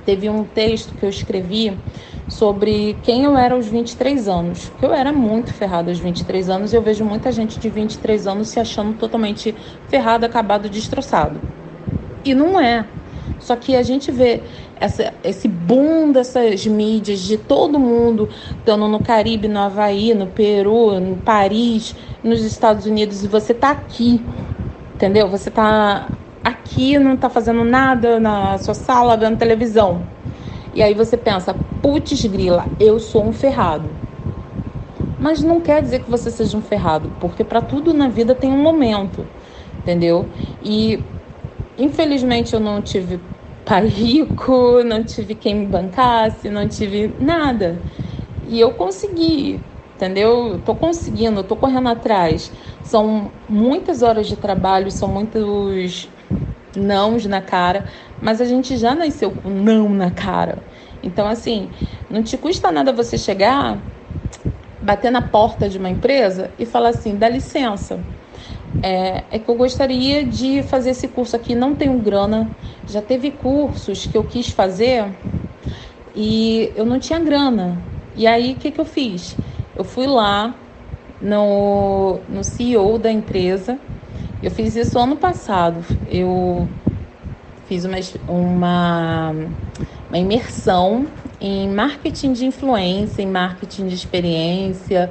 [0.05, 1.79] Teve um texto que eu escrevi
[2.29, 4.71] sobre quem eu era aos 23 anos.
[4.79, 8.27] Que eu era muito ferrada aos 23 anos e eu vejo muita gente de 23
[8.27, 9.55] anos se achando totalmente
[9.89, 11.43] ferrado, acabado, destroçado.
[12.25, 12.89] E não é.
[13.39, 14.43] Só que a gente vê
[14.81, 20.95] essa, esse boom dessas mídias de todo mundo, estando no Caribe, no Havaí, no Peru,
[20.95, 24.20] em Paris, nos Estados Unidos, e você tá aqui,
[24.95, 25.29] entendeu?
[25.29, 26.11] Você tá
[26.43, 30.03] aqui, não tá fazendo nada na sua sala, vendo televisão.
[30.74, 33.89] E aí você pensa, putz grila, eu sou um ferrado.
[35.18, 38.53] Mas não quer dizer que você seja um ferrado, porque para tudo na vida tem
[38.53, 39.27] um momento,
[39.83, 40.27] entendeu?
[40.62, 41.03] E
[41.77, 43.20] infelizmente eu não tive
[43.64, 47.85] pai rico, não tive quem me bancasse, não tive nada.
[48.43, 49.64] E eu consegui,
[49.95, 50.49] entendeu?
[50.55, 52.53] Eu tô conseguindo, eu tô correndo atrás.
[52.83, 56.11] São muitas horas de trabalho, são muitos
[56.77, 57.87] nãos na cara,
[58.20, 60.66] mas a gente já nasceu com não na cara.
[61.03, 61.72] Então, assim,
[62.09, 63.83] não te custa nada você chegar,
[64.81, 68.05] bater na porta de uma empresa e falar assim: dá licença
[68.83, 72.51] é, é, que eu gostaria de fazer esse curso aqui, não tenho grana.
[72.89, 75.05] Já teve cursos que eu quis fazer
[76.14, 77.79] e eu não tinha grana.
[78.14, 79.37] E aí o que, que eu fiz?
[79.77, 80.55] Eu fui lá
[81.20, 83.79] no, no CEO da empresa.
[84.43, 85.85] Eu fiz isso ano passado.
[86.11, 86.66] Eu
[87.68, 87.99] fiz uma,
[88.29, 89.35] uma,
[90.09, 91.07] uma imersão
[91.41, 95.11] em marketing de influência, em marketing de experiência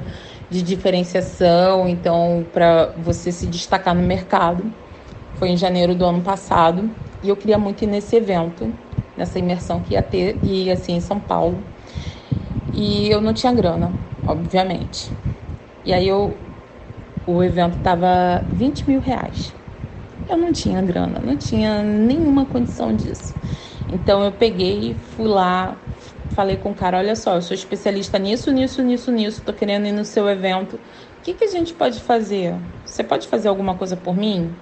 [0.50, 4.64] de diferenciação, então para você se destacar no mercado.
[5.34, 6.90] Foi em janeiro do ano passado
[7.22, 8.72] e eu queria muito ir nesse evento,
[9.16, 11.58] nessa imersão que ia ter e assim em São Paulo.
[12.72, 13.92] E eu não tinha grana,
[14.26, 15.10] obviamente.
[15.84, 16.36] E aí eu
[17.26, 19.52] o evento tava 20 mil reais.
[20.28, 23.34] Eu não tinha grana, não tinha nenhuma condição disso.
[23.92, 25.76] Então eu peguei, fui lá,
[26.30, 29.86] falei com o cara, olha só, eu sou especialista nisso, nisso, nisso, nisso, tô querendo
[29.86, 30.74] ir no seu evento.
[30.76, 30.80] O
[31.22, 32.54] que, que a gente pode fazer?
[32.84, 34.54] Você pode fazer alguma coisa por mim?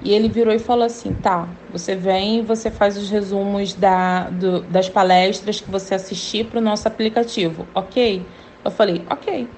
[0.00, 4.30] E ele virou e falou assim: tá, você vem e você faz os resumos da,
[4.30, 8.26] do, das palestras que você assistir para o nosso aplicativo, ok?
[8.64, 9.48] Eu falei: ok.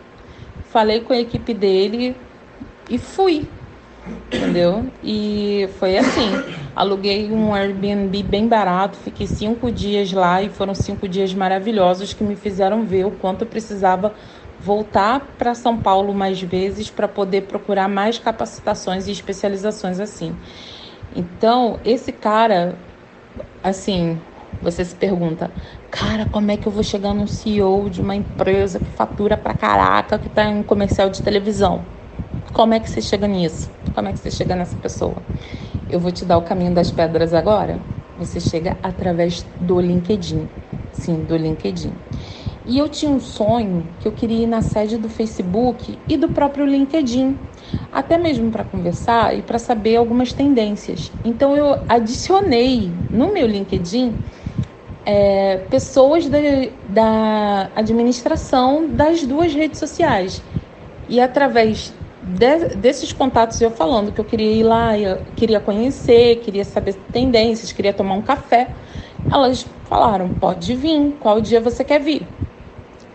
[0.64, 2.16] Falei com a equipe dele
[2.89, 3.51] e fui
[4.07, 4.87] entendeu?
[5.03, 6.31] E foi assim.
[6.75, 12.25] Aluguei um Airbnb bem barato, fiquei cinco dias lá e foram cinco dias maravilhosos que
[12.25, 14.15] me fizeram ver o quanto eu precisava
[14.61, 20.35] voltar para São Paulo mais vezes para poder procurar mais capacitações e especializações assim.
[21.15, 22.75] Então, esse cara,
[23.63, 24.19] assim,
[24.63, 25.51] você se pergunta,
[25.91, 29.53] cara, como é que eu vou chegar num CEO de uma empresa que fatura pra
[29.53, 31.85] caraca, que tá em um comercial de televisão?
[32.53, 33.69] Como é que você chega nisso?
[33.95, 35.22] Como é que você chega nessa pessoa?
[35.88, 37.80] Eu vou te dar o caminho das pedras agora.
[38.16, 40.49] Você chega através do LinkedIn.
[40.90, 41.95] Sim, do LinkedIn.
[42.64, 46.28] E eu tinha um sonho que eu queria ir na sede do Facebook e do
[46.28, 47.36] próprio LinkedIn,
[47.90, 51.12] até mesmo para conversar e para saber algumas tendências.
[51.24, 54.22] Então eu adicionei no meu LinkedIn
[55.05, 56.38] é, pessoas da,
[56.84, 60.43] da administração das duas redes sociais.
[61.09, 61.93] E através
[62.23, 66.95] de, desses contatos eu falando que eu queria ir lá, eu queria conhecer, queria saber
[67.12, 68.75] tendências, queria tomar um café.
[69.31, 72.29] Elas falaram: pode vir, qual dia você quer vir?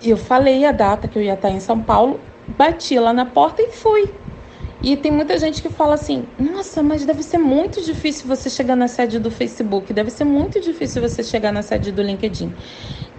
[0.02, 3.26] E eu falei a data que eu ia estar em São Paulo, bati lá na
[3.26, 4.14] porta e fui.
[4.82, 8.76] E tem muita gente que fala assim: nossa, mas deve ser muito difícil você chegar
[8.76, 12.56] na sede do Facebook, deve ser muito difícil você chegar na sede do LinkedIn.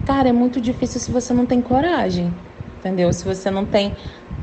[0.05, 2.33] Cara, é muito difícil se você não tem coragem,
[2.77, 3.11] entendeu?
[3.13, 3.95] Se você não tem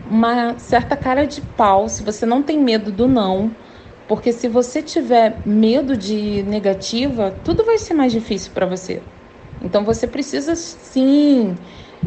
[0.09, 3.57] uma certa cara de pau, se você não tem medo do não,
[4.07, 9.05] porque se você tiver medo de negativa, tudo vai ser mais difícil para você.
[9.61, 11.57] Então você precisa sim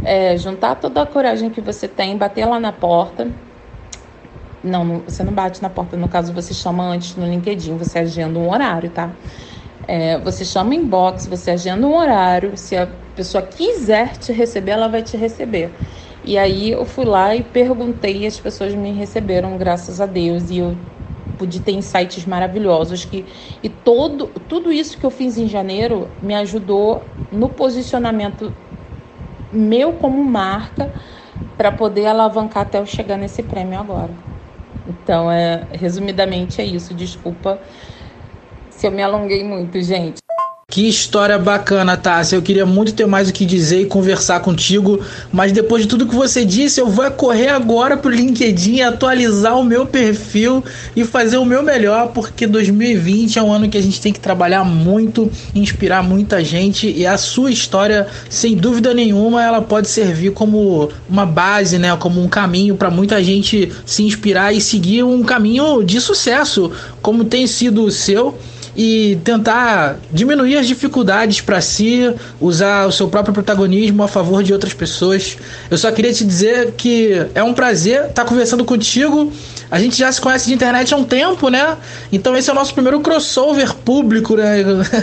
[0.04, 3.34] é, juntar toda a coragem que você tem, bater lá na porta,
[4.62, 8.38] Não, você não bate na porta, no caso você chama antes no LinkedIn, você agenda
[8.38, 9.18] um horário, tá?
[9.88, 14.90] É, você chama inbox, você agenda um horário, se a pessoa quiser te receber, ela
[14.90, 15.78] vai te receber.
[16.24, 20.50] E aí eu fui lá e perguntei e as pessoas me receberam, graças a Deus,
[20.50, 20.78] e eu
[21.38, 23.32] pude ter insights maravilhosos que
[23.64, 28.54] e todo tudo isso que eu fiz em janeiro me ajudou no posicionamento
[29.52, 30.92] meu como marca
[31.58, 34.18] para poder alavancar até eu chegar nesse prêmio agora.
[34.86, 36.94] Então, é, resumidamente é isso.
[36.96, 37.62] Desculpa
[38.70, 40.20] se eu me alonguei muito, gente.
[40.70, 42.36] Que história bacana, Tássia.
[42.36, 45.00] Eu queria muito ter mais o que dizer e conversar contigo,
[45.34, 49.64] mas depois de tudo que você disse, eu vou correr agora pro LinkedIn, atualizar o
[49.64, 50.64] meu perfil
[50.96, 54.20] e fazer o meu melhor, porque 2020 é um ano que a gente tem que
[54.20, 60.34] trabalhar muito, inspirar muita gente e a sua história, sem dúvida nenhuma, ela pode servir
[60.34, 65.24] como uma base, né, como um caminho para muita gente se inspirar e seguir um
[65.24, 68.38] caminho de sucesso, como tem sido o seu
[68.82, 74.54] e tentar diminuir as dificuldades para si, usar o seu próprio protagonismo a favor de
[74.54, 75.38] outras pessoas.
[75.70, 79.34] Eu só queria te dizer que é um prazer estar conversando contigo.
[79.70, 81.76] A gente já se conhece de internet há um tempo, né?
[82.10, 84.60] Então esse é o nosso primeiro crossover público, né?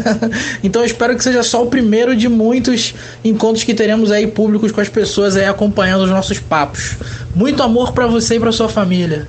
[0.64, 4.72] então eu espero que seja só o primeiro de muitos encontros que teremos aí públicos
[4.72, 6.97] com as pessoas aí acompanhando os nossos papos.
[7.35, 9.29] Muito amor para você e para sua família.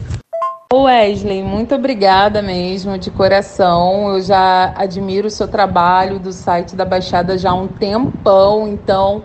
[0.73, 4.09] Wesley, muito obrigada mesmo, de coração.
[4.09, 9.23] Eu já admiro o seu trabalho do site da Baixada já há um tempão, então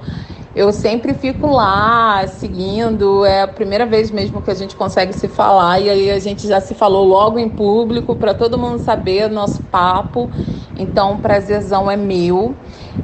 [0.54, 3.24] eu sempre fico lá seguindo.
[3.24, 6.46] É a primeira vez mesmo que a gente consegue se falar e aí a gente
[6.46, 10.30] já se falou logo em público para todo mundo saber o nosso papo.
[10.78, 12.54] Então, o prazerzão é meu.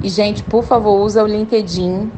[0.01, 2.09] E, gente, por favor, usa o LinkedIn.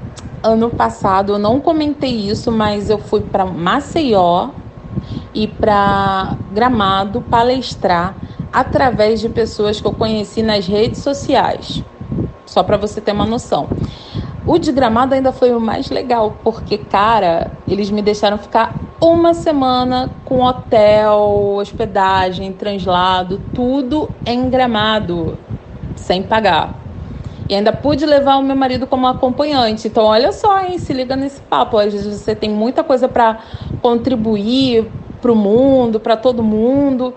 [0.42, 4.50] Ano passado eu não comentei isso, mas eu fui para Maceió
[5.34, 8.14] ir para Gramado palestrar
[8.52, 11.82] através de pessoas que eu conheci nas redes sociais.
[12.46, 13.68] Só para você ter uma noção.
[14.46, 19.34] O de Gramado ainda foi o mais legal, porque, cara, eles me deixaram ficar uma
[19.34, 25.38] semana com hotel, hospedagem, translado, tudo em Gramado,
[25.94, 26.74] sem pagar.
[27.48, 29.88] E ainda pude levar o meu marido como acompanhante.
[29.88, 30.78] Então, olha só, hein?
[30.78, 31.78] Se liga nesse papo.
[31.78, 33.38] Às vezes você tem muita coisa para
[33.82, 34.88] contribuir
[35.20, 37.14] para o mundo, para todo mundo,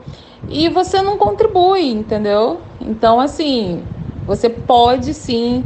[0.49, 2.60] e você não contribui, entendeu?
[2.82, 3.82] Então, assim,
[4.26, 5.64] você pode sim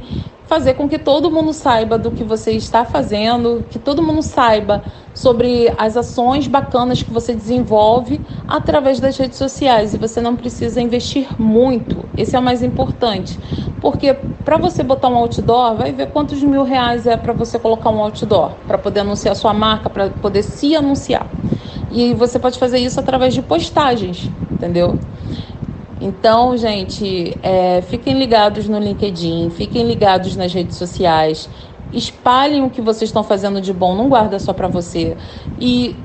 [0.47, 4.81] fazer com que todo mundo saiba do que você está fazendo, que todo mundo saiba
[5.13, 9.93] sobre as ações bacanas que você desenvolve através das redes sociais.
[9.93, 13.37] E você não precisa investir muito, esse é o mais importante.
[13.81, 14.13] Porque
[14.45, 18.01] para você botar um outdoor, vai ver quantos mil reais é para você colocar um
[18.01, 21.27] outdoor, para poder anunciar sua marca, para poder se anunciar.
[21.91, 24.99] E você pode fazer isso através de postagens, entendeu?
[25.99, 31.49] Então, gente, é, fiquem ligados no LinkedIn, fiquem ligados nas redes sociais,
[31.91, 35.17] espalhem o que vocês estão fazendo de bom, não guarda só para você.
[35.59, 35.95] E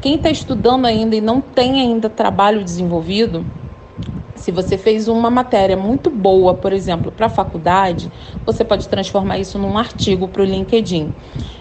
[0.00, 3.46] quem está estudando ainda e não tem ainda trabalho desenvolvido,
[4.34, 8.10] se você fez uma matéria muito boa, por exemplo, para a faculdade,
[8.44, 11.14] você pode transformar isso num artigo para o LinkedIn.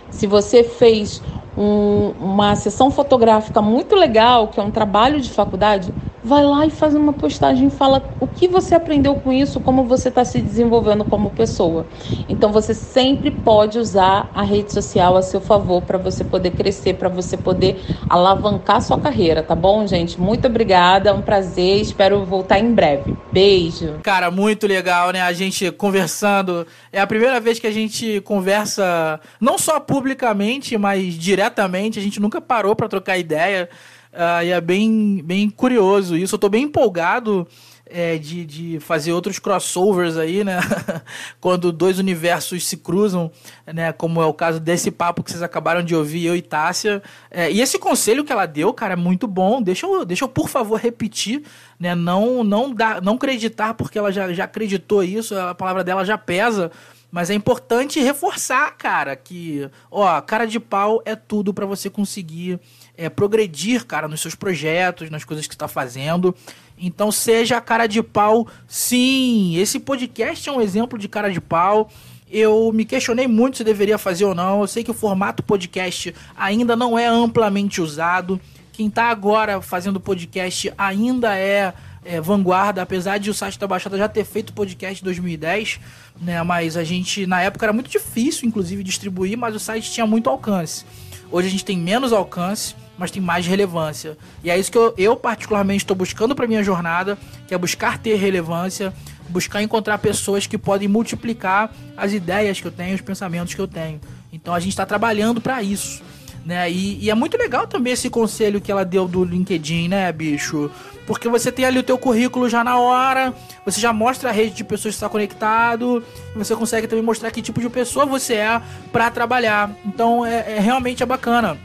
[0.10, 1.22] Se você fez
[1.58, 5.94] um, uma sessão fotográfica muito legal, que é um trabalho de faculdade,
[6.24, 10.08] vai lá e faz uma postagem fala o que você aprendeu com isso, como você
[10.08, 11.86] está se desenvolvendo como pessoa.
[12.30, 16.94] Então você sempre pode usar a rede social a seu favor para você poder crescer,
[16.94, 20.20] para você poder alavancar sua carreira, tá bom, gente?
[20.20, 23.16] Muito obrigada, é um prazer, espero voltar em breve.
[23.32, 23.96] Beijo.
[24.04, 25.22] Cara, muito legal, né?
[25.22, 26.66] A gente conversando.
[26.92, 32.00] É a primeira vez que a gente conversa não só publicamente, mas diretamente.
[32.00, 33.70] A gente nunca parou para trocar ideia.
[34.14, 36.36] Uh, e é bem, bem curioso isso.
[36.36, 37.48] Eu tô bem empolgado
[37.86, 40.60] é, de, de fazer outros crossovers aí, né?
[41.42, 43.32] Quando dois universos se cruzam,
[43.66, 43.92] né?
[43.92, 47.02] Como é o caso desse papo que vocês acabaram de ouvir, eu e Tássia.
[47.30, 49.62] É, e esse conselho que ela deu, cara, é muito bom.
[49.62, 51.42] Deixa eu, deixa eu por favor, repetir,
[51.80, 51.96] né?
[51.96, 56.18] Não, não, dá, não acreditar porque ela já, já acreditou isso, a palavra dela já
[56.18, 56.72] pesa.
[57.14, 62.60] Mas é importante reforçar, cara, que, ó, cara de pau é tudo para você conseguir
[62.98, 66.34] é, progredir, cara, nos seus projetos, nas coisas que está fazendo.
[66.76, 69.56] Então seja cara de pau, sim.
[69.58, 71.88] Esse podcast é um exemplo de cara de pau.
[72.32, 74.62] Eu me questionei muito se deveria fazer ou não.
[74.62, 78.42] Eu sei que o formato podcast ainda não é amplamente usado.
[78.72, 83.98] Quem está agora fazendo podcast ainda é, é, vanguarda, apesar de o site da Baixada
[83.98, 85.80] já ter feito podcast em 2010,
[86.22, 86.42] né?
[86.44, 90.30] Mas a gente, na época, era muito difícil, inclusive, distribuir, mas o site tinha muito
[90.30, 90.86] alcance.
[91.32, 94.18] Hoje a gente tem menos alcance mas tem mais relevância.
[94.44, 97.98] E é isso que eu, eu particularmente estou buscando para minha jornada, que é buscar
[97.98, 98.94] ter relevância,
[99.30, 103.68] buscar encontrar pessoas que podem multiplicar as ideias que eu tenho, os pensamentos que eu
[103.68, 104.00] tenho.
[104.32, 106.02] Então a gente está trabalhando para isso.
[106.46, 106.70] Né?
[106.70, 110.70] E, e, é muito legal também esse conselho que ela deu do LinkedIn, né, bicho?
[111.06, 113.34] Porque você tem ali o teu currículo já na hora,
[113.66, 116.04] você já mostra a rede de pessoas que está conectado,
[116.36, 119.70] você consegue também mostrar que tipo de pessoa você é para trabalhar.
[119.86, 121.58] Então é, é realmente é bacana.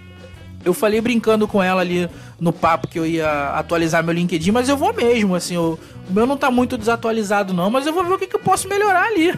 [0.65, 2.11] Eu falei brincando com ela ali
[2.41, 5.79] no papo que eu ia atualizar meu LinkedIn, mas eu vou mesmo, assim, eu,
[6.09, 8.41] o meu não tá muito desatualizado não, mas eu vou ver o que, que eu
[8.41, 9.33] posso melhorar ali.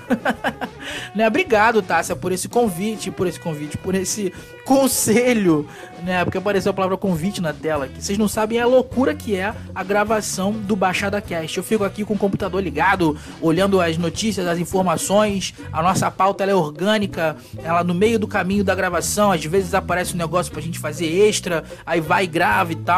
[1.15, 1.27] né?
[1.27, 4.33] Obrigado, Tássia, por esse convite, por esse convite, por esse
[4.65, 5.67] conselho,
[6.05, 6.25] né?
[6.25, 8.01] Porque apareceu a palavra convite na tela aqui.
[8.01, 11.59] Vocês não sabem a loucura que é a gravação do Baixada Cast.
[11.59, 15.55] Eu fico aqui com o computador ligado, olhando as notícias, as informações.
[15.73, 20.15] A nossa pauta é orgânica, ela no meio do caminho da gravação, às vezes aparece
[20.15, 22.90] um negócio pra gente fazer extra, aí vai e grava e tal,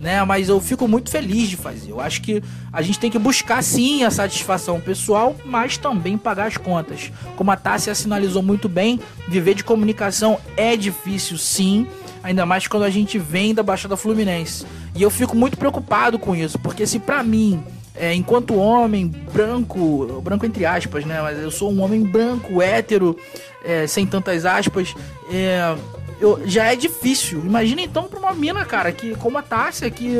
[0.00, 0.22] né?
[0.24, 1.90] Mas eu fico muito feliz de fazer.
[1.90, 2.42] Eu acho que
[2.72, 7.10] a gente tem que buscar sim a satisfação pessoal, mas também pagar as contas.
[7.36, 11.86] Como a Tássia sinalizou muito bem, viver de comunicação é difícil sim,
[12.22, 14.66] ainda mais quando a gente vem da Baixada Fluminense.
[14.94, 17.62] E eu fico muito preocupado com isso, porque se para mim
[17.98, 21.20] é, enquanto homem branco, branco entre aspas, né?
[21.20, 23.16] Mas eu sou um homem branco, hétero,
[23.64, 24.94] é, sem tantas aspas.
[25.30, 25.74] É,
[26.20, 27.40] eu, já é difícil.
[27.44, 30.16] Imagina então pra uma mina, cara, que como a Tássia, que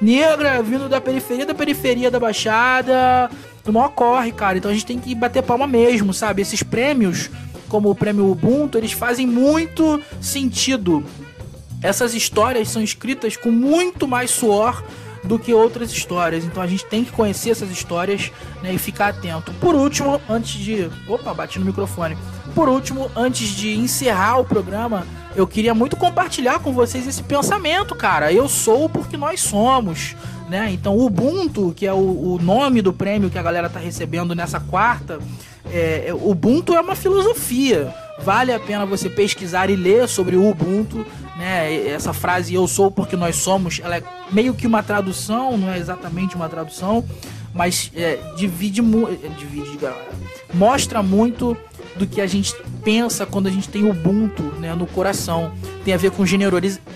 [0.00, 3.30] negra, vindo da periferia da periferia da Baixada,
[3.64, 4.58] no maior corre, cara.
[4.58, 6.42] Então a gente tem que bater palma mesmo, sabe?
[6.42, 7.30] Esses prêmios,
[7.68, 11.04] como o prêmio Ubuntu, eles fazem muito sentido.
[11.82, 14.82] Essas histórias são escritas com muito mais suor
[15.24, 16.44] do que outras histórias.
[16.44, 18.30] Então a gente tem que conhecer essas histórias
[18.62, 19.52] né, e ficar atento.
[19.54, 20.90] Por último, antes de.
[21.08, 22.16] Opa, bati no microfone.
[22.54, 27.94] Por último, antes de encerrar o programa, eu queria muito compartilhar com vocês esse pensamento,
[27.94, 28.32] cara.
[28.32, 30.14] Eu sou porque nós somos.
[30.48, 30.70] Né?
[30.70, 34.34] Então, o Ubuntu, que é o, o, nome do prêmio que a galera tá recebendo
[34.34, 35.18] nessa quarta,
[35.70, 37.94] é, é, Ubuntu é uma filosofia.
[38.22, 41.06] Vale a pena você pesquisar e ler sobre o Ubuntu,
[41.38, 41.88] né?
[41.88, 45.78] Essa frase "eu sou porque nós somos", ela é meio que uma tradução, não é
[45.78, 47.02] exatamente uma tradução,
[47.54, 49.78] mas é, divide, é, divide,
[50.52, 51.56] mostra muito
[51.96, 55.52] do que a gente pensa quando a gente tem Ubuntu né, no coração.
[55.84, 56.24] Tem a ver com,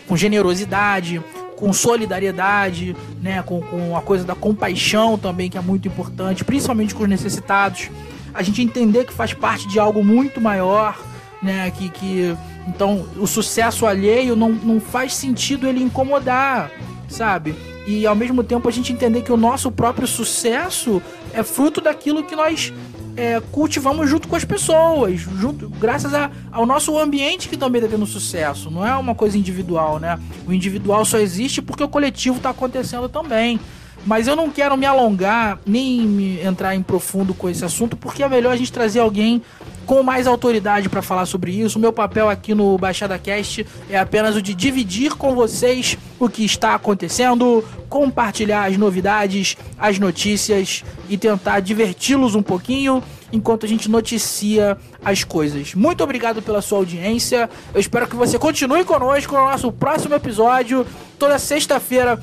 [0.09, 1.23] com generosidade,
[1.57, 6.95] com solidariedade, né, com, com a coisa da compaixão também, que é muito importante, principalmente
[6.95, 7.91] com os necessitados.
[8.33, 10.99] A gente entender que faz parte de algo muito maior,
[11.43, 12.37] né, que, que
[12.67, 16.71] então o sucesso alheio não, não faz sentido ele incomodar,
[17.09, 17.55] sabe?
[17.87, 21.01] E ao mesmo tempo a gente entender que o nosso próprio sucesso
[21.33, 22.73] é fruto daquilo que nós
[23.17, 27.97] é, cultivamos junto com as pessoas, junto, graças a, ao nosso ambiente que também está
[27.97, 28.71] tendo sucesso.
[28.71, 30.19] Não é uma coisa individual, né?
[30.47, 33.59] O individual só existe porque o coletivo está acontecendo também.
[34.05, 38.23] Mas eu não quero me alongar nem me entrar em profundo com esse assunto, porque
[38.23, 39.43] é melhor a gente trazer alguém
[39.87, 41.79] com mais autoridade para falar sobre isso.
[41.79, 46.29] O meu papel aqui no Baixada Cast é apenas o de dividir com vocês o
[46.29, 53.69] que está acontecendo, compartilhar as novidades, as notícias e tentar diverti-los um pouquinho enquanto a
[53.69, 55.75] gente noticia as coisas.
[55.75, 57.49] Muito obrigado pela sua audiência.
[57.73, 60.87] Eu espero que você continue conosco no nosso próximo episódio.
[61.19, 62.21] Toda sexta-feira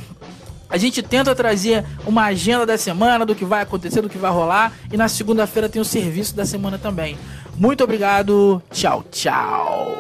[0.69, 4.31] a gente tenta trazer uma agenda da semana, do que vai acontecer, do que vai
[4.31, 4.73] rolar.
[4.91, 7.15] E na segunda-feira tem o serviço da semana também.
[7.55, 8.61] Muito obrigado.
[8.71, 9.95] Tchau, tchau.